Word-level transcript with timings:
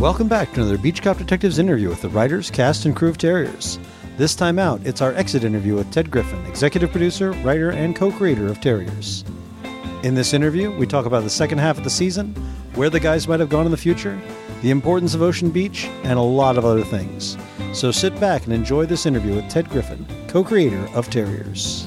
Welcome 0.00 0.28
back 0.28 0.54
to 0.54 0.62
another 0.62 0.78
Beach 0.78 1.02
Cop 1.02 1.18
Detectives 1.18 1.58
interview 1.58 1.90
with 1.90 2.00
the 2.00 2.08
writers, 2.08 2.50
cast, 2.50 2.86
and 2.86 2.96
crew 2.96 3.10
of 3.10 3.18
Terriers. 3.18 3.78
This 4.16 4.34
time 4.34 4.58
out, 4.58 4.80
it's 4.86 5.02
our 5.02 5.12
exit 5.12 5.44
interview 5.44 5.74
with 5.74 5.92
Ted 5.92 6.10
Griffin, 6.10 6.42
executive 6.46 6.90
producer, 6.90 7.32
writer, 7.32 7.68
and 7.68 7.94
co 7.94 8.10
creator 8.10 8.46
of 8.46 8.62
Terriers. 8.62 9.26
In 10.02 10.14
this 10.14 10.32
interview, 10.32 10.70
we 10.70 10.86
talk 10.86 11.04
about 11.04 11.22
the 11.22 11.28
second 11.28 11.58
half 11.58 11.76
of 11.76 11.84
the 11.84 11.90
season, 11.90 12.34
where 12.76 12.88
the 12.88 12.98
guys 12.98 13.28
might 13.28 13.40
have 13.40 13.50
gone 13.50 13.66
in 13.66 13.72
the 13.72 13.76
future, 13.76 14.18
the 14.62 14.70
importance 14.70 15.12
of 15.12 15.20
Ocean 15.20 15.50
Beach, 15.50 15.84
and 16.02 16.18
a 16.18 16.22
lot 16.22 16.56
of 16.56 16.64
other 16.64 16.82
things. 16.82 17.36
So 17.74 17.90
sit 17.90 18.18
back 18.18 18.44
and 18.44 18.54
enjoy 18.54 18.86
this 18.86 19.04
interview 19.04 19.34
with 19.34 19.50
Ted 19.50 19.68
Griffin, 19.68 20.06
co 20.28 20.42
creator 20.42 20.88
of 20.94 21.10
Terriers. 21.10 21.86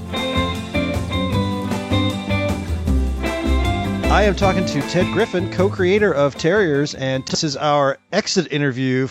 I 4.14 4.26
am 4.26 4.36
talking 4.36 4.64
to 4.64 4.82
Ted 4.90 5.12
Griffin, 5.12 5.52
co 5.52 5.72
creator 5.72 6.14
of 6.14 6.36
Terriers, 6.36 6.94
and 6.94 7.26
this 7.26 7.44
is 7.44 7.58
our 7.58 7.98
exit 8.12 8.54
interview. 8.54 9.08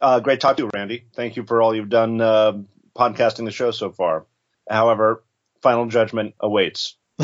Uh, 0.00 0.20
great 0.20 0.38
talk 0.38 0.58
to 0.58 0.62
you, 0.62 0.70
Randy. 0.72 1.06
Thank 1.12 1.34
you 1.34 1.42
for 1.42 1.60
all 1.60 1.74
you've 1.74 1.88
done 1.88 2.20
uh, 2.20 2.52
podcasting 2.96 3.46
the 3.46 3.50
show 3.50 3.72
so 3.72 3.90
far. 3.90 4.26
However, 4.70 5.24
final 5.60 5.86
judgment 5.86 6.36
awaits. 6.38 6.96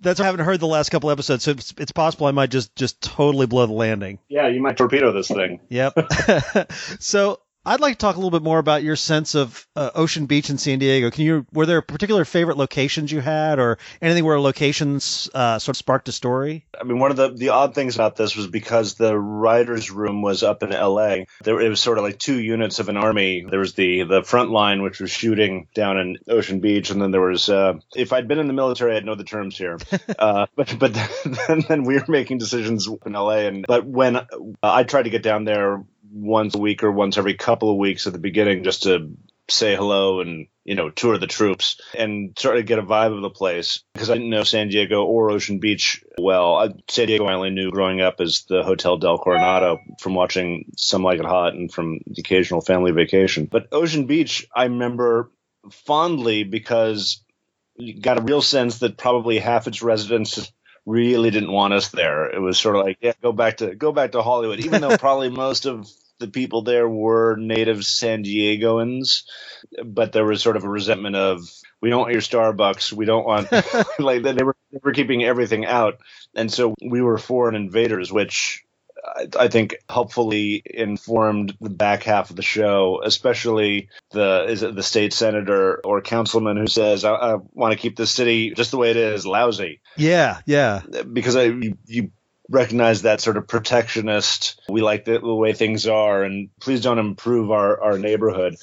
That's 0.00 0.18
I 0.18 0.24
haven't 0.24 0.46
heard 0.46 0.60
the 0.60 0.66
last 0.66 0.88
couple 0.88 1.10
episodes, 1.10 1.44
so 1.44 1.50
it's, 1.50 1.74
it's 1.76 1.92
possible 1.92 2.26
I 2.26 2.30
might 2.30 2.50
just 2.50 2.74
just 2.74 3.02
totally 3.02 3.44
blow 3.44 3.66
the 3.66 3.74
landing. 3.74 4.18
Yeah, 4.30 4.48
you 4.48 4.62
might 4.62 4.78
torpedo 4.78 5.12
this 5.12 5.28
thing. 5.28 5.60
Yep. 5.68 6.10
so 7.00 7.40
I'd 7.66 7.80
like 7.80 7.94
to 7.94 7.98
talk 7.98 8.14
a 8.14 8.18
little 8.18 8.30
bit 8.30 8.44
more 8.44 8.60
about 8.60 8.84
your 8.84 8.94
sense 8.94 9.34
of 9.34 9.66
uh, 9.74 9.90
Ocean 9.96 10.26
Beach 10.26 10.50
in 10.50 10.56
San 10.56 10.78
Diego. 10.78 11.10
Can 11.10 11.24
you 11.24 11.46
were 11.52 11.66
there 11.66 11.82
particular 11.82 12.24
favorite 12.24 12.56
locations 12.56 13.10
you 13.10 13.18
had, 13.20 13.58
or 13.58 13.78
anything 14.00 14.24
where 14.24 14.38
locations 14.38 15.28
uh, 15.34 15.58
sort 15.58 15.74
of 15.74 15.76
sparked 15.76 16.08
a 16.08 16.12
story? 16.12 16.64
I 16.80 16.84
mean, 16.84 17.00
one 17.00 17.10
of 17.10 17.16
the, 17.16 17.30
the 17.30 17.48
odd 17.48 17.74
things 17.74 17.96
about 17.96 18.14
this 18.14 18.36
was 18.36 18.46
because 18.46 18.94
the 18.94 19.18
writers' 19.18 19.90
room 19.90 20.22
was 20.22 20.44
up 20.44 20.62
in 20.62 20.72
L.A. 20.72 21.26
There 21.42 21.60
it 21.60 21.68
was 21.68 21.80
sort 21.80 21.98
of 21.98 22.04
like 22.04 22.20
two 22.20 22.38
units 22.38 22.78
of 22.78 22.88
an 22.88 22.96
army. 22.96 23.44
There 23.50 23.58
was 23.58 23.74
the 23.74 24.04
the 24.04 24.22
front 24.22 24.50
line, 24.52 24.82
which 24.82 25.00
was 25.00 25.10
shooting 25.10 25.66
down 25.74 25.98
in 25.98 26.18
Ocean 26.28 26.60
Beach, 26.60 26.90
and 26.90 27.02
then 27.02 27.10
there 27.10 27.20
was 27.20 27.48
uh, 27.48 27.74
if 27.96 28.12
I'd 28.12 28.28
been 28.28 28.38
in 28.38 28.46
the 28.46 28.52
military, 28.52 28.96
I'd 28.96 29.04
know 29.04 29.16
the 29.16 29.24
terms 29.24 29.58
here. 29.58 29.76
uh, 30.20 30.46
but 30.54 30.78
but 30.78 30.94
then, 31.48 31.64
then 31.68 31.82
we 31.82 31.94
were 31.94 32.04
making 32.06 32.38
decisions 32.38 32.88
in 33.04 33.16
L.A. 33.16 33.48
And 33.48 33.64
but 33.66 33.84
when 33.84 34.24
I 34.62 34.84
tried 34.84 35.02
to 35.02 35.10
get 35.10 35.24
down 35.24 35.42
there 35.42 35.82
once 36.16 36.54
a 36.54 36.58
week 36.58 36.82
or 36.82 36.90
once 36.90 37.18
every 37.18 37.34
couple 37.34 37.70
of 37.70 37.76
weeks 37.76 38.06
at 38.06 38.12
the 38.12 38.18
beginning 38.18 38.64
just 38.64 38.84
to 38.84 39.16
say 39.48 39.76
hello 39.76 40.20
and 40.20 40.48
you 40.64 40.74
know 40.74 40.90
tour 40.90 41.18
the 41.18 41.26
troops 41.26 41.80
and 41.96 42.36
sort 42.36 42.56
of 42.56 42.66
get 42.66 42.80
a 42.80 42.82
vibe 42.82 43.14
of 43.14 43.22
the 43.22 43.30
place 43.30 43.84
because 43.92 44.10
I 44.10 44.14
didn't 44.14 44.30
know 44.30 44.42
San 44.42 44.68
Diego 44.68 45.04
or 45.04 45.30
Ocean 45.30 45.60
Beach 45.60 46.02
well. 46.18 46.56
I, 46.56 46.68
San 46.88 47.06
Diego 47.06 47.26
I 47.26 47.34
only 47.34 47.50
knew 47.50 47.70
growing 47.70 48.00
up 48.00 48.20
as 48.20 48.44
the 48.48 48.62
Hotel 48.62 48.96
Del 48.96 49.18
Coronado 49.18 49.78
from 50.00 50.14
watching 50.14 50.72
Some 50.76 51.04
Like 51.04 51.20
It 51.20 51.26
Hot 51.26 51.54
and 51.54 51.72
from 51.72 52.00
the 52.06 52.20
occasional 52.20 52.60
family 52.60 52.90
vacation. 52.92 53.46
But 53.46 53.68
Ocean 53.72 54.06
Beach 54.06 54.48
I 54.54 54.64
remember 54.64 55.30
fondly 55.70 56.42
because 56.44 57.22
you 57.76 58.00
got 58.00 58.18
a 58.18 58.22
real 58.22 58.42
sense 58.42 58.78
that 58.78 58.96
probably 58.96 59.38
half 59.38 59.66
its 59.66 59.82
residents 59.82 60.50
really 60.86 61.30
didn't 61.30 61.52
want 61.52 61.74
us 61.74 61.88
there. 61.88 62.30
It 62.30 62.40
was 62.40 62.58
sort 62.58 62.76
of 62.76 62.84
like, 62.84 62.98
yeah, 63.00 63.12
go 63.22 63.32
back 63.32 63.58
to 63.58 63.74
go 63.74 63.92
back 63.92 64.12
to 64.12 64.22
Hollywood, 64.22 64.60
even 64.60 64.80
though 64.80 64.96
probably 64.98 65.28
most 65.28 65.66
of 65.66 65.88
the 66.18 66.28
people 66.28 66.62
there 66.62 66.88
were 66.88 67.36
native 67.36 67.84
San 67.84 68.22
Diegoans, 68.22 69.24
but 69.84 70.12
there 70.12 70.24
was 70.24 70.42
sort 70.42 70.56
of 70.56 70.64
a 70.64 70.68
resentment 70.68 71.16
of 71.16 71.48
we 71.80 71.90
don't 71.90 72.00
want 72.02 72.12
your 72.12 72.22
Starbucks, 72.22 72.92
we 72.92 73.04
don't 73.04 73.26
want 73.26 73.50
like 73.98 74.22
they 74.22 74.44
were 74.44 74.56
they 74.72 74.80
were 74.82 74.92
keeping 74.92 75.24
everything 75.24 75.64
out, 75.64 75.98
and 76.34 76.52
so 76.52 76.74
we 76.84 77.00
were 77.00 77.18
foreign 77.18 77.54
invaders, 77.54 78.12
which 78.12 78.66
I 79.38 79.48
think 79.48 79.76
helpfully 79.88 80.62
informed 80.64 81.56
the 81.60 81.70
back 81.70 82.02
half 82.02 82.30
of 82.30 82.36
the 82.36 82.42
show, 82.42 83.00
especially 83.04 83.88
the 84.10 84.46
is 84.48 84.62
it 84.62 84.74
the 84.74 84.82
state 84.82 85.12
senator 85.12 85.80
or 85.84 86.00
councilman 86.00 86.56
who 86.56 86.66
says, 86.66 87.04
"I, 87.04 87.12
I 87.12 87.36
want 87.52 87.72
to 87.72 87.78
keep 87.78 87.96
the 87.96 88.06
city 88.06 88.50
just 88.50 88.70
the 88.70 88.78
way 88.78 88.90
it 88.90 88.96
is, 88.96 89.26
lousy." 89.26 89.80
Yeah, 89.96 90.40
yeah. 90.46 90.82
Because 91.12 91.36
I, 91.36 91.44
you, 91.44 91.78
you 91.86 92.10
recognize 92.48 93.02
that 93.02 93.20
sort 93.20 93.36
of 93.36 93.48
protectionist. 93.48 94.60
We 94.68 94.82
like 94.82 95.04
the, 95.04 95.18
the 95.18 95.34
way 95.34 95.52
things 95.52 95.86
are, 95.86 96.22
and 96.22 96.50
please 96.60 96.82
don't 96.82 96.98
improve 96.98 97.50
our 97.50 97.80
our 97.82 97.98
neighborhood 97.98 98.56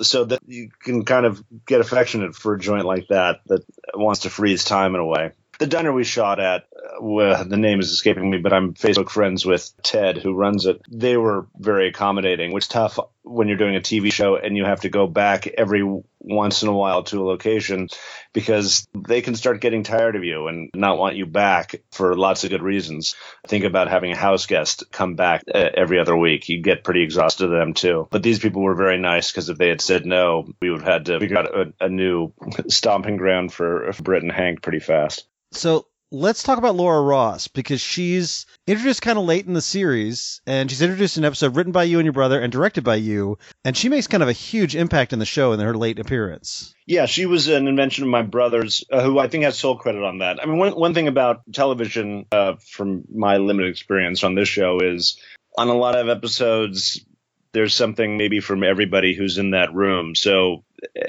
so 0.00 0.24
that 0.24 0.40
you 0.46 0.70
can 0.82 1.04
kind 1.04 1.26
of 1.26 1.42
get 1.66 1.80
affectionate 1.80 2.34
for 2.34 2.54
a 2.54 2.58
joint 2.58 2.84
like 2.84 3.08
that 3.08 3.40
that 3.46 3.64
wants 3.94 4.20
to 4.20 4.30
freeze 4.30 4.64
time 4.64 4.94
in 4.94 5.00
a 5.00 5.06
way 5.06 5.32
the 5.58 5.66
diner 5.66 5.92
we 5.92 6.04
shot 6.04 6.40
at, 6.40 6.66
uh, 7.00 7.44
the 7.44 7.56
name 7.56 7.80
is 7.80 7.90
escaping 7.90 8.30
me, 8.30 8.38
but 8.38 8.52
I'm 8.52 8.74
Facebook 8.74 9.10
friends 9.10 9.44
with 9.44 9.72
Ted, 9.82 10.16
who 10.16 10.34
runs 10.34 10.66
it. 10.66 10.80
They 10.88 11.16
were 11.16 11.48
very 11.56 11.88
accommodating, 11.88 12.52
which 12.52 12.64
is 12.64 12.68
tough 12.68 12.98
when 13.22 13.48
you're 13.48 13.56
doing 13.56 13.76
a 13.76 13.80
TV 13.80 14.12
show 14.12 14.36
and 14.36 14.56
you 14.56 14.64
have 14.64 14.82
to 14.82 14.88
go 14.88 15.06
back 15.06 15.46
every 15.46 15.82
once 16.28 16.62
in 16.62 16.68
a 16.68 16.72
while 16.72 17.02
to 17.04 17.22
a 17.22 17.26
location 17.26 17.88
because 18.32 18.86
they 18.94 19.22
can 19.22 19.34
start 19.34 19.60
getting 19.60 19.82
tired 19.82 20.16
of 20.16 20.24
you 20.24 20.48
and 20.48 20.70
not 20.74 20.98
want 20.98 21.16
you 21.16 21.26
back 21.26 21.76
for 21.90 22.16
lots 22.16 22.44
of 22.44 22.50
good 22.50 22.62
reasons. 22.62 23.16
Think 23.46 23.64
about 23.64 23.88
having 23.88 24.12
a 24.12 24.16
house 24.16 24.46
guest 24.46 24.84
come 24.92 25.14
back 25.14 25.44
uh, 25.52 25.70
every 25.74 25.98
other 25.98 26.16
week. 26.16 26.48
You 26.48 26.60
get 26.60 26.84
pretty 26.84 27.02
exhausted 27.02 27.46
of 27.46 27.50
them 27.50 27.74
too. 27.74 28.08
But 28.10 28.22
these 28.22 28.38
people 28.38 28.62
were 28.62 28.74
very 28.74 28.98
nice 28.98 29.30
because 29.30 29.48
if 29.48 29.58
they 29.58 29.68
had 29.68 29.80
said 29.80 30.06
no, 30.06 30.48
we 30.60 30.70
would 30.70 30.82
have 30.82 30.92
had 30.92 31.06
to 31.06 31.20
figure 31.20 31.38
out 31.38 31.54
a, 31.54 31.72
a 31.80 31.88
new 31.88 32.32
stomping 32.68 33.16
ground 33.16 33.52
for, 33.52 33.92
Britt 34.02 34.22
and 34.22 34.32
Hank 34.32 34.62
pretty 34.62 34.78
fast. 34.78 35.26
So 35.52 35.86
let's 36.10 36.42
talk 36.42 36.58
about 36.58 36.74
Laura 36.74 37.02
Ross 37.02 37.48
because 37.48 37.80
she's 37.80 38.46
introduced 38.66 39.02
kind 39.02 39.18
of 39.18 39.24
late 39.24 39.46
in 39.46 39.52
the 39.52 39.60
series 39.60 40.40
and 40.46 40.70
she's 40.70 40.80
introduced 40.80 41.16
in 41.16 41.24
an 41.24 41.26
episode 41.26 41.54
written 41.54 41.72
by 41.72 41.84
you 41.84 41.98
and 41.98 42.06
your 42.06 42.12
brother 42.12 42.40
and 42.40 42.50
directed 42.50 42.82
by 42.82 42.94
you 42.94 43.38
and 43.64 43.76
she 43.76 43.88
makes 43.88 44.06
kind 44.06 44.22
of 44.22 44.28
a 44.28 44.32
huge 44.32 44.74
impact 44.74 45.12
in 45.12 45.18
the 45.18 45.26
show 45.26 45.52
in 45.52 45.60
her 45.60 45.76
late 45.76 45.98
appearance. 45.98 46.74
Yeah 46.86 47.06
she 47.06 47.26
was 47.26 47.48
an 47.48 47.68
invention 47.68 48.04
of 48.04 48.10
my 48.10 48.22
brother's 48.22 48.84
uh, 48.90 49.02
who 49.02 49.18
i 49.18 49.28
think 49.28 49.44
has 49.44 49.58
sole 49.58 49.76
credit 49.76 50.02
on 50.02 50.18
that. 50.18 50.42
I 50.42 50.46
mean 50.46 50.58
one, 50.58 50.72
one 50.72 50.94
thing 50.94 51.08
about 51.08 51.42
television 51.52 52.26
uh, 52.32 52.54
from 52.70 53.04
my 53.14 53.36
limited 53.36 53.70
experience 53.70 54.24
on 54.24 54.34
this 54.34 54.48
show 54.48 54.80
is 54.80 55.20
on 55.56 55.68
a 55.68 55.74
lot 55.74 55.96
of 55.96 56.08
episodes 56.08 57.04
there's 57.52 57.74
something 57.74 58.16
maybe 58.16 58.40
from 58.40 58.62
everybody 58.62 59.14
who's 59.14 59.38
in 59.38 59.50
that 59.50 59.74
room. 59.74 60.14
So 60.14 60.64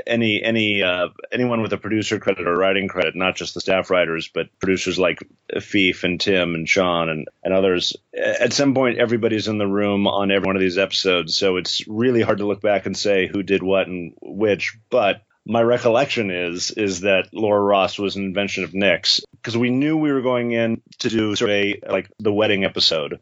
any 0.08 0.42
any 0.42 0.82
uh, 0.82 1.10
anyone 1.32 1.62
with 1.62 1.74
a 1.74 1.78
producer 1.78 2.20
credit 2.20 2.48
or 2.48 2.58
writing 2.58 2.88
credit, 2.88 3.16
not 3.16 3.36
just 3.36 3.54
the 3.54 3.62
staff 3.62 3.90
writers, 3.90 4.30
but 4.34 4.48
producers 4.60 4.98
like 4.98 5.20
Fief 5.60 6.04
and 6.04 6.20
Tim 6.20 6.56
and 6.56 6.68
Sean 6.68 7.10
and, 7.10 7.28
and 7.44 7.54
others. 7.54 7.96
At 8.14 8.54
some 8.54 8.74
point, 8.74 9.00
everybody's 9.00 9.48
in 9.48 9.58
the 9.58 9.68
room 9.68 10.08
on 10.08 10.32
every 10.32 10.48
one 10.48 10.56
of 10.56 10.62
these 10.62 10.78
episodes. 10.78 11.38
So 11.38 11.58
it's 11.58 11.88
really 11.88 12.22
hard 12.22 12.40
to 12.40 12.48
look 12.48 12.62
back 12.62 12.86
and 12.86 12.98
say 12.98 13.28
who 13.28 13.44
did 13.44 13.64
what 13.64 13.88
and 13.88 14.14
which. 14.22 14.78
But 14.90 15.24
my 15.46 15.62
recollection 15.62 16.32
is 16.32 16.72
is 16.72 17.02
that 17.02 17.34
Laura 17.34 17.62
Ross 17.62 17.98
was 17.98 18.16
an 18.16 18.24
invention 18.24 18.64
of 18.64 18.74
Nick's 18.74 19.22
because 19.32 19.58
we 19.58 19.70
knew 19.70 19.98
we 19.98 20.12
were 20.12 20.22
going 20.22 20.52
in 20.52 20.82
to 21.00 21.10
do 21.10 21.36
sort 21.36 21.52
of 21.52 21.56
a 21.56 21.80
like 21.90 22.10
the 22.20 22.34
wedding 22.34 22.64
episode 22.66 23.20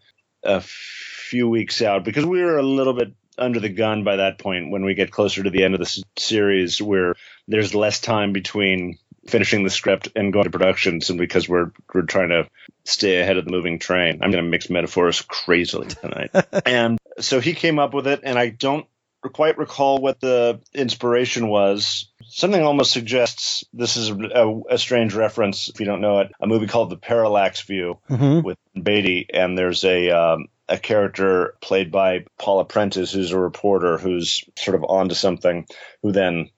few 1.28 1.50
weeks 1.50 1.82
out 1.82 2.04
because 2.04 2.26
we 2.26 2.44
were 2.44 2.58
a 2.58 2.64
little 2.64 2.94
bit 2.94 3.14
under 3.38 3.60
the 3.60 3.70
gun 3.70 4.04
by 4.04 4.16
that 4.16 4.40
point 4.40 4.72
when 4.72 4.84
we 4.84 4.96
get 4.96 5.12
closer 5.12 5.44
to 5.44 5.50
the 5.50 5.64
end 5.64 5.76
of 5.76 5.80
the 5.80 6.04
series 6.18 6.82
where 6.82 7.16
there's 7.48 7.76
less 7.76 8.00
time 8.00 8.34
between 8.34 8.98
finishing 9.28 9.64
the 9.64 9.70
script 9.70 10.10
and 10.16 10.34
going 10.34 10.46
to 10.46 10.50
production 10.50 11.02
simply 11.02 11.26
because 11.26 11.48
we're 11.48 11.72
we're 11.94 12.02
trying 12.04 12.30
to 12.30 12.48
stay 12.86 13.20
ahead 13.22 13.38
of 13.38 13.46
the 13.46 13.52
moving 13.52 13.78
train. 13.78 14.20
I'm 14.22 14.32
going 14.32 14.44
to 14.44 14.50
mix 14.50 14.70
metaphors 14.70 15.22
crazily 15.22 15.88
tonight. 15.88 16.32
and 16.66 16.98
so 17.20 17.40
he 17.40 17.54
came 17.54 17.78
up 17.78 17.94
with 17.94 18.08
it 18.08 18.22
and 18.24 18.40
I 18.40 18.50
don't 18.50 18.88
quite 19.34 19.58
recall 19.58 20.00
what 20.00 20.20
the 20.20 20.62
inspiration 20.74 21.48
was. 21.48 22.10
Something 22.30 22.62
almost 22.64 22.92
suggests 22.92 23.66
this 23.74 23.98
is 23.98 24.10
a, 24.10 24.62
a, 24.70 24.78
strange 24.78 25.14
reference 25.14 25.70
if 25.70 25.80
you 25.80 25.86
don't 25.86 26.02
know 26.02 26.20
it. 26.20 26.32
A 26.40 26.48
movie 26.48 26.68
called 26.68 26.90
The 26.90 26.98
Parallax 26.98 27.62
View 27.62 27.98
mm-hmm. 28.10 28.42
with 28.42 28.58
Beatty, 28.82 29.28
and 29.34 29.58
there's 29.58 29.84
a 29.84 30.12
um, 30.12 30.48
a 30.70 30.78
character 30.78 31.56
played 31.62 31.92
by 31.92 32.26
Paula 32.38 32.66
Prentiss, 32.66 33.14
who's 33.14 33.32
a 33.32 33.40
reporter 33.40 33.98
who's 33.98 34.44
sort 34.58 34.76
of 34.76 34.84
onto 34.84 35.16
something, 35.16 35.66
who 36.02 36.12
then 36.12 36.50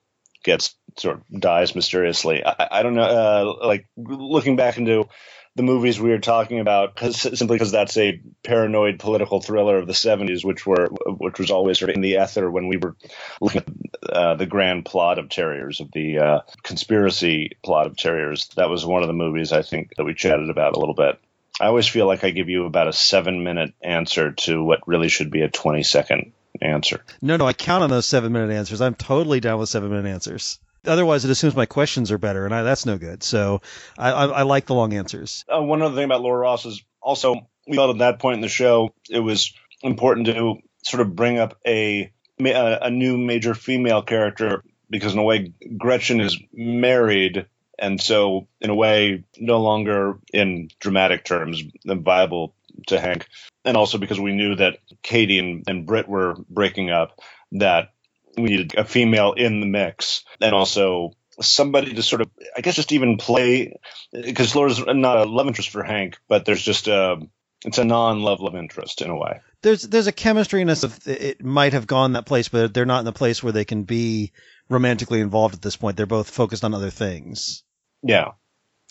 gets 0.42 0.74
sort 0.98 1.16
of 1.16 1.40
dies 1.40 1.74
mysteriously. 1.74 2.44
I, 2.44 2.68
I 2.70 2.82
don't 2.82 2.94
know, 2.94 3.02
uh, 3.02 3.66
like 3.66 3.86
looking 3.96 4.56
back 4.56 4.78
into 4.78 5.08
the 5.56 5.62
movies 5.62 6.00
we 6.00 6.10
were 6.10 6.18
talking 6.18 6.60
about, 6.60 6.96
cause, 6.96 7.20
simply 7.20 7.56
because 7.56 7.72
that's 7.72 7.96
a 7.96 8.20
paranoid 8.44 8.98
political 8.98 9.40
thriller 9.40 9.78
of 9.78 9.86
the 9.86 9.92
70s, 9.92 10.44
which 10.44 10.66
were 10.66 10.86
which 11.06 11.38
was 11.38 11.50
always 11.50 11.78
sort 11.78 11.90
of 11.90 11.96
in 11.96 12.02
the 12.02 12.16
ether 12.16 12.50
when 12.50 12.68
we 12.68 12.76
were 12.76 12.96
looking 13.40 13.62
at 13.62 14.10
uh, 14.10 14.34
the 14.36 14.46
grand 14.46 14.84
plot 14.84 15.18
of 15.18 15.28
Terriers, 15.28 15.80
of 15.80 15.90
the 15.92 16.18
uh, 16.18 16.40
conspiracy 16.62 17.56
plot 17.64 17.86
of 17.86 17.96
Terriers. 17.96 18.48
That 18.56 18.70
was 18.70 18.86
one 18.86 19.02
of 19.02 19.08
the 19.08 19.14
movies 19.14 19.52
I 19.52 19.62
think 19.62 19.94
that 19.96 20.04
we 20.04 20.14
chatted 20.14 20.50
about 20.50 20.76
a 20.76 20.78
little 20.78 20.94
bit. 20.94 21.20
I 21.60 21.66
always 21.66 21.86
feel 21.86 22.06
like 22.06 22.24
I 22.24 22.30
give 22.30 22.48
you 22.48 22.64
about 22.64 22.88
a 22.88 22.92
seven 22.92 23.44
minute 23.44 23.74
answer 23.82 24.32
to 24.32 24.64
what 24.64 24.88
really 24.88 25.08
should 25.08 25.30
be 25.30 25.42
a 25.42 25.48
20 25.48 25.82
second 25.82 26.32
answer. 26.60 27.04
No, 27.20 27.36
no, 27.36 27.46
I 27.46 27.52
count 27.52 27.84
on 27.84 27.90
those 27.90 28.06
seven 28.06 28.32
minute 28.32 28.50
answers. 28.50 28.80
I'm 28.80 28.94
totally 28.94 29.40
down 29.40 29.60
with 29.60 29.68
seven 29.68 29.90
minute 29.90 30.06
answers. 30.06 30.58
Otherwise, 30.86 31.26
it 31.26 31.30
assumes 31.30 31.54
my 31.54 31.66
questions 31.66 32.10
are 32.10 32.18
better, 32.18 32.46
and 32.46 32.54
I, 32.54 32.62
that's 32.62 32.86
no 32.86 32.96
good. 32.96 33.22
So 33.22 33.60
I, 33.98 34.10
I, 34.10 34.26
I 34.26 34.42
like 34.42 34.64
the 34.64 34.74
long 34.74 34.94
answers. 34.94 35.44
Uh, 35.54 35.60
one 35.60 35.82
other 35.82 35.94
thing 35.94 36.04
about 36.04 36.22
Laura 36.22 36.40
Ross 36.40 36.64
is 36.64 36.82
also 37.02 37.46
we 37.68 37.76
felt 37.76 37.90
at 37.90 37.98
that 37.98 38.18
point 38.18 38.36
in 38.36 38.40
the 38.40 38.48
show 38.48 38.94
it 39.10 39.20
was 39.20 39.52
important 39.82 40.26
to 40.26 40.56
sort 40.82 41.02
of 41.02 41.14
bring 41.14 41.38
up 41.38 41.58
a 41.66 42.10
a 42.42 42.90
new 42.90 43.18
major 43.18 43.54
female 43.54 44.00
character 44.00 44.64
because 44.88 45.12
in 45.12 45.18
a 45.18 45.22
way 45.22 45.52
Gretchen 45.76 46.20
is 46.20 46.38
married 46.54 47.46
and 47.80 48.00
so 48.00 48.46
in 48.60 48.70
a 48.70 48.74
way 48.74 49.24
no 49.38 49.60
longer 49.60 50.18
in 50.32 50.68
dramatic 50.78 51.24
terms 51.24 51.62
viable 51.84 52.54
to 52.86 53.00
Hank 53.00 53.26
and 53.64 53.76
also 53.76 53.98
because 53.98 54.20
we 54.20 54.32
knew 54.32 54.54
that 54.56 54.78
Katie 55.02 55.38
and, 55.38 55.64
and 55.66 55.86
Britt 55.86 56.08
were 56.08 56.36
breaking 56.48 56.90
up 56.90 57.18
that 57.52 57.92
we 58.36 58.44
needed 58.44 58.74
a 58.76 58.84
female 58.84 59.32
in 59.32 59.60
the 59.60 59.66
mix 59.66 60.24
and 60.40 60.54
also 60.54 61.12
somebody 61.40 61.94
to 61.94 62.02
sort 62.02 62.20
of 62.20 62.30
I 62.56 62.60
guess 62.60 62.76
just 62.76 62.92
even 62.92 63.16
play 63.16 63.78
because 64.12 64.54
Laura's 64.54 64.84
not 64.86 65.18
a 65.18 65.24
love 65.24 65.48
interest 65.48 65.70
for 65.70 65.82
Hank 65.82 66.18
but 66.28 66.44
there's 66.44 66.62
just 66.62 66.86
a 66.86 67.18
it's 67.64 67.78
a 67.78 67.84
non-love 67.84 68.40
love 68.40 68.56
interest 68.56 69.02
in 69.02 69.10
a 69.10 69.16
way. 69.16 69.40
There's 69.62 69.82
there's 69.82 70.06
a 70.06 70.12
chemistry 70.12 70.62
in 70.62 70.70
us 70.70 70.82
of 70.82 71.06
it 71.06 71.44
might 71.44 71.74
have 71.74 71.86
gone 71.86 72.14
that 72.14 72.26
place, 72.26 72.48
but 72.48 72.72
they're 72.72 72.86
not 72.86 73.00
in 73.00 73.04
the 73.04 73.12
place 73.12 73.42
where 73.42 73.52
they 73.52 73.64
can 73.66 73.84
be 73.84 74.32
romantically 74.68 75.20
involved 75.20 75.54
at 75.54 75.62
this 75.62 75.76
point. 75.76 75.96
They're 75.96 76.06
both 76.06 76.30
focused 76.30 76.64
on 76.64 76.72
other 76.72 76.90
things. 76.90 77.62
Yeah, 78.02 78.32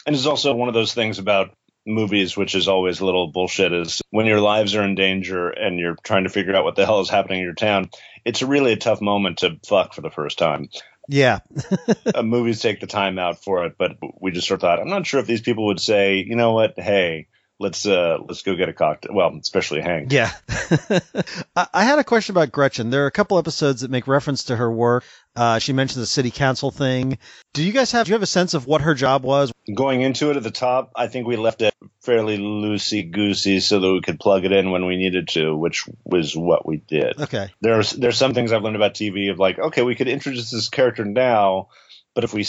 and 0.05 0.15
it's 0.15 0.25
also 0.25 0.55
one 0.55 0.67
of 0.67 0.73
those 0.73 0.93
things 0.93 1.19
about 1.19 1.51
movies, 1.85 2.37
which 2.37 2.55
is 2.55 2.67
always 2.67 2.99
a 2.99 3.05
little 3.05 3.31
bullshit, 3.31 3.73
is 3.73 4.01
when 4.11 4.25
your 4.25 4.41
lives 4.41 4.75
are 4.75 4.83
in 4.83 4.95
danger 4.95 5.49
and 5.49 5.79
you're 5.79 5.97
trying 6.03 6.23
to 6.23 6.29
figure 6.29 6.55
out 6.55 6.63
what 6.63 6.75
the 6.75 6.85
hell 6.85 7.01
is 7.01 7.09
happening 7.09 7.39
in 7.39 7.45
your 7.45 7.53
town. 7.53 7.89
It's 8.25 8.41
really 8.41 8.73
a 8.73 8.77
tough 8.77 9.01
moment 9.01 9.39
to 9.39 9.59
fuck 9.65 9.93
for 9.93 10.01
the 10.01 10.11
first 10.11 10.37
time. 10.37 10.69
Yeah. 11.07 11.39
uh, 12.13 12.21
movies 12.21 12.61
take 12.61 12.79
the 12.79 12.87
time 12.87 13.17
out 13.17 13.43
for 13.43 13.65
it, 13.65 13.75
but 13.77 13.97
we 14.21 14.31
just 14.31 14.47
sort 14.47 14.59
of 14.59 14.61
thought, 14.61 14.79
I'm 14.79 14.89
not 14.89 15.07
sure 15.07 15.19
if 15.19 15.25
these 15.25 15.41
people 15.41 15.65
would 15.67 15.79
say, 15.79 16.23
you 16.25 16.35
know 16.35 16.53
what, 16.53 16.79
hey, 16.79 17.27
let's 17.59 17.85
uh 17.85 18.17
let's 18.25 18.41
go 18.41 18.55
get 18.55 18.69
a 18.69 18.73
cocktail. 18.73 19.13
Well, 19.13 19.37
especially 19.39 19.81
Hank. 19.81 20.11
Yeah. 20.11 20.31
I 21.55 21.83
had 21.83 21.99
a 21.99 22.03
question 22.03 22.33
about 22.33 22.51
Gretchen. 22.51 22.89
There 22.89 23.03
are 23.03 23.07
a 23.07 23.11
couple 23.11 23.37
episodes 23.37 23.81
that 23.81 23.91
make 23.91 24.07
reference 24.07 24.45
to 24.45 24.55
her 24.55 24.71
work. 24.71 25.03
Uh, 25.39 25.57
she 25.57 25.71
mentioned 25.71 26.03
the 26.03 26.07
city 26.07 26.31
council 26.31 26.69
thing. 26.69 27.17
Do 27.53 27.63
you 27.63 27.71
guys 27.71 27.93
have 27.93 28.05
do 28.05 28.09
you 28.09 28.15
have 28.15 28.21
a 28.21 28.25
sense 28.25 28.55
of 28.55 28.67
what 28.67 28.81
her 28.81 28.93
job 28.93 29.23
was? 29.23 29.53
Going 29.73 30.01
into 30.01 30.31
it 30.31 30.35
at 30.35 30.43
the 30.43 30.51
top, 30.51 30.91
I 30.97 31.07
think 31.07 31.27
we 31.27 31.37
left 31.37 31.61
it 31.61 31.73
fairly 32.01 32.37
loosey 32.37 33.09
goosey 33.09 33.61
so 33.61 33.79
that 33.79 33.89
we 33.89 34.01
could 34.01 34.19
plug 34.19 34.43
it 34.43 34.51
in 34.51 34.71
when 34.71 34.85
we 34.85 34.97
needed 34.97 35.29
to, 35.29 35.55
which 35.55 35.85
was 36.03 36.35
what 36.35 36.65
we 36.65 36.77
did. 36.77 37.21
Okay. 37.21 37.47
There's 37.61 37.91
there's 37.91 38.17
some 38.17 38.33
things 38.33 38.51
I've 38.51 38.63
learned 38.63 38.75
about 38.75 38.95
TV 38.95 39.31
of 39.31 39.39
like, 39.39 39.59
okay, 39.59 39.81
we 39.81 39.95
could 39.95 40.09
introduce 40.09 40.51
this 40.51 40.67
character 40.67 41.05
now 41.05 41.69
but 42.15 42.23
if 42.23 42.33
we 42.33 42.45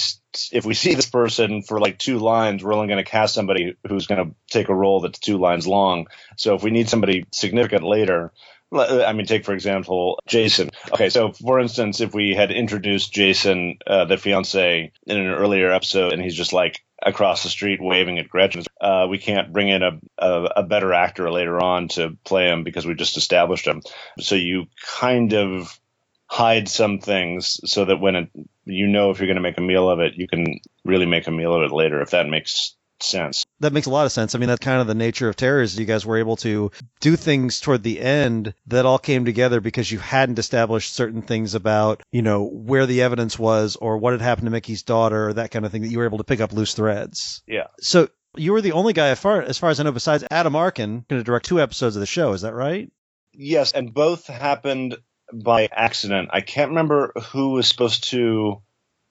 if 0.51 0.65
we 0.65 0.75
see 0.75 0.95
this 0.95 1.09
person 1.09 1.63
for 1.63 1.79
like 1.79 1.99
two 1.99 2.19
lines, 2.19 2.65
we're 2.65 2.73
only 2.73 2.89
going 2.89 3.05
to 3.05 3.09
cast 3.09 3.35
somebody 3.35 3.77
who's 3.87 4.09
going 4.09 4.25
to 4.25 4.35
take 4.51 4.69
a 4.69 4.75
role 4.75 5.01
that's 5.01 5.21
two 5.21 5.39
lines 5.39 5.67
long. 5.67 6.07
So 6.37 6.55
if 6.57 6.65
we 6.65 6.71
need 6.71 6.89
somebody 6.89 7.27
significant 7.31 7.85
later, 7.85 8.33
I 8.73 9.13
mean, 9.13 9.27
take 9.27 9.45
for 9.45 9.53
example 9.53 10.21
Jason. 10.27 10.71
Okay, 10.93 11.11
so 11.11 11.33
for 11.33 11.59
instance, 11.59 12.01
if 12.01 12.15
we 12.15 12.35
had 12.35 12.51
introduced 12.51 13.13
Jason, 13.13 13.79
uh, 13.87 14.05
the 14.05 14.17
fiance, 14.17 14.93
in 15.07 15.17
an 15.17 15.27
earlier 15.27 15.73
episode, 15.73 16.13
and 16.13 16.23
he's 16.23 16.37
just 16.37 16.53
like 16.53 16.81
across 17.05 17.43
the 17.43 17.49
street 17.49 17.81
waving 17.83 18.19
at 18.19 18.29
Gretchen, 18.29 18.63
uh, 18.81 19.07
we 19.09 19.19
can't 19.19 19.53
bring 19.53 19.69
in 19.69 19.83
a, 19.83 19.99
a, 20.19 20.45
a 20.57 20.63
better 20.63 20.93
actor 20.93 21.31
later 21.31 21.61
on 21.63 21.89
to 21.89 22.17
play 22.25 22.49
him 22.49 22.63
because 22.63 22.87
we 22.87 22.95
just 22.95 23.17
established 23.17 23.67
him. 23.67 23.83
So 24.19 24.35
you 24.35 24.67
kind 24.99 25.33
of 25.33 25.79
hide 26.27 26.69
some 26.69 27.01
things 27.01 27.59
so 27.65 27.87
that 27.87 28.01
when 28.01 28.15
it, 28.15 28.31
you 28.65 28.87
know 28.87 29.11
if 29.11 29.19
you're 29.19 29.27
going 29.27 29.35
to 29.35 29.43
make 29.43 29.59
a 29.59 29.63
meal 29.63 29.91
of 29.91 29.99
it, 29.99 30.15
you 30.15 30.29
can 30.29 30.61
really 30.85 31.07
make 31.07 31.27
a 31.27 31.33
meal 31.33 31.55
of 31.55 31.63
it 31.63 31.75
later, 31.75 32.01
if 32.03 32.11
that 32.11 32.29
makes 32.29 32.77
sense. 33.03 33.45
That 33.61 33.73
makes 33.73 33.87
a 33.87 33.91
lot 33.91 34.07
of 34.07 34.13
sense. 34.13 34.35
I 34.35 34.39
mean, 34.39 34.49
that's 34.49 34.65
kind 34.65 34.81
of 34.81 34.87
the 34.87 34.95
nature 34.95 35.29
of 35.29 35.37
Terriers. 35.37 35.79
You 35.79 35.85
guys 35.85 36.07
were 36.07 36.19
able 36.19 36.37
to 36.37 36.71
do 37.01 37.17
things 37.17 37.61
toward 37.61 37.83
the 37.83 38.01
end 38.01 38.55
that 38.67 38.87
all 38.87 38.99
came 38.99 39.25
together 39.25 39.61
because 39.61 39.91
you 39.91 39.99
hadn't 39.99 40.39
established 40.39 40.95
certain 40.95 41.23
things 41.23 41.55
about, 41.55 42.03
you 42.13 42.23
know, 42.23 42.45
where 42.45 42.87
the 42.87 43.03
evidence 43.03 43.39
was 43.39 43.77
or 43.77 43.99
what 43.99 44.13
had 44.13 44.21
happened 44.21 44.47
to 44.47 44.51
Mickey's 44.51 44.83
daughter 44.83 45.29
or 45.29 45.33
that 45.35 45.51
kind 45.51 45.65
of 45.65 45.73
thing 45.73 45.83
that 45.83 45.89
you 45.89 45.99
were 45.99 46.07
able 46.07 46.19
to 46.19 46.25
pick 46.25 46.41
up 46.41 46.53
loose 46.53 46.75
threads. 46.75 47.43
Yeah. 47.47 47.67
So 47.81 48.09
you 48.37 48.53
were 48.53 48.61
the 48.61 48.73
only 48.73 48.93
guy, 48.93 49.09
as 49.09 49.19
far 49.19 49.43
as, 49.43 49.59
far 49.59 49.71
as 49.71 49.81
I 49.81 49.83
know, 49.83 49.93
besides 49.93 50.25
Adam 50.31 50.57
Arkin, 50.57 51.05
going 51.09 51.21
to 51.21 51.25
direct 51.25 51.47
two 51.47 51.61
episodes 51.61 51.97
of 51.97 52.01
the 52.01 52.07
show. 52.07 52.33
Is 52.33 52.43
that 52.43 52.55
right? 52.55 52.91
Yes, 53.33 53.73
and 53.73 53.93
both 53.93 54.27
happened 54.27 54.97
by 55.33 55.69
accident. 55.71 56.31
I 56.33 56.41
can't 56.41 56.71
remember 56.71 57.13
who 57.31 57.51
was 57.51 57.69
supposed 57.69 58.11
to 58.11 58.63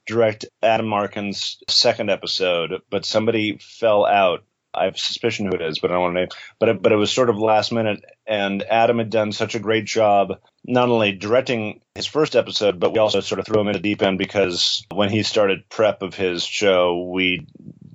direct 0.09 0.45
Adam 0.63 0.91
Arkin's 0.91 1.61
second 1.67 2.09
episode, 2.09 2.81
but 2.89 3.05
somebody 3.05 3.59
fell 3.61 4.05
out. 4.05 4.43
I 4.73 4.85
have 4.85 4.97
suspicion 4.97 5.45
who 5.45 5.53
it 5.53 5.61
is, 5.61 5.79
but 5.79 5.89
I 5.89 5.93
don't 5.93 6.01
want 6.01 6.15
to 6.15 6.19
name. 6.21 6.29
But 6.59 6.69
it, 6.69 6.81
but 6.81 6.91
it 6.91 6.95
was 6.95 7.11
sort 7.11 7.29
of 7.29 7.37
last 7.37 7.71
minute, 7.71 8.03
and 8.25 8.63
Adam 8.63 8.97
had 8.97 9.11
done 9.11 9.31
such 9.31 9.53
a 9.53 9.59
great 9.59 9.85
job, 9.85 10.39
not 10.65 10.89
only 10.89 11.11
directing 11.11 11.81
his 11.93 12.07
first 12.07 12.35
episode, 12.35 12.79
but 12.79 12.91
we 12.91 12.99
also 12.99 13.19
sort 13.19 13.39
of 13.39 13.45
threw 13.45 13.61
him 13.61 13.67
in 13.67 13.73
the 13.73 13.79
deep 13.79 14.01
end 14.01 14.17
because 14.17 14.85
when 14.91 15.09
he 15.09 15.23
started 15.23 15.69
prep 15.69 16.01
of 16.01 16.15
his 16.15 16.43
show, 16.43 17.09
we 17.11 17.47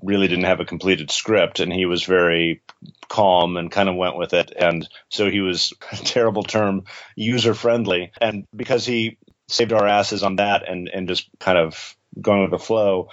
really 0.03 0.29
didn't 0.29 0.45
have 0.45 0.61
a 0.61 0.65
completed 0.65 1.11
script, 1.11 1.59
and 1.59 1.73
he 1.73 1.87
was 1.87 2.05
very 2.05 2.63
calm 3.09 3.57
and 3.57 3.73
kind 3.73 3.89
of 3.89 3.97
went 3.97 4.17
with 4.17 4.35
it. 4.35 4.53
And 4.57 4.89
so 5.09 5.31
he 5.31 5.41
was 5.41 5.73
a 5.93 5.97
terrible 5.97 6.45
term, 6.45 6.85
user 7.17 7.55
friendly. 7.55 8.13
And 8.21 8.47
because 8.55 8.87
he 8.87 9.19
saved 9.49 9.73
our 9.73 9.87
asses 9.87 10.23
on 10.23 10.37
that 10.37 10.69
and, 10.69 10.89
and 10.89 11.09
just 11.09 11.29
kind 11.39 11.59
of 11.59 11.97
going 12.21 12.43
with 12.43 12.51
the 12.51 12.59
flow, 12.59 13.09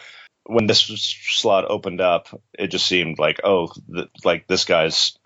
when 0.46 0.68
this 0.68 0.82
slot 0.82 1.70
opened 1.70 2.02
up, 2.02 2.28
it 2.58 2.68
just 2.68 2.88
seemed 2.88 3.20
like, 3.20 3.42
oh, 3.44 3.72
th- 3.94 4.10
like 4.24 4.48
this 4.48 4.66
guy's 4.66 5.18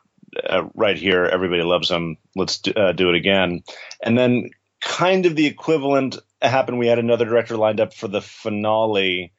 uh, 0.48 0.63
right 0.74 0.98
here. 0.98 1.25
Everybody 1.25 1.63
loves 1.63 1.89
him. 1.89 2.18
Let's 2.36 2.60
do, 2.60 2.72
uh, 2.72 2.92
do 2.92 3.10
it 3.10 3.16
again. 3.16 3.63
And 4.01 4.18
then 4.18 4.50
kind 4.81 5.25
of 5.25 5.36
the 5.36 5.48
equivalent 5.48 6.18
happened. 6.42 6.77
We 6.77 6.88
had 6.88 7.00
another 7.00 7.25
director 7.25 7.57
lined 7.57 7.80
up 7.80 7.94
for 7.94 8.07
the 8.07 8.22
finale 8.22 9.33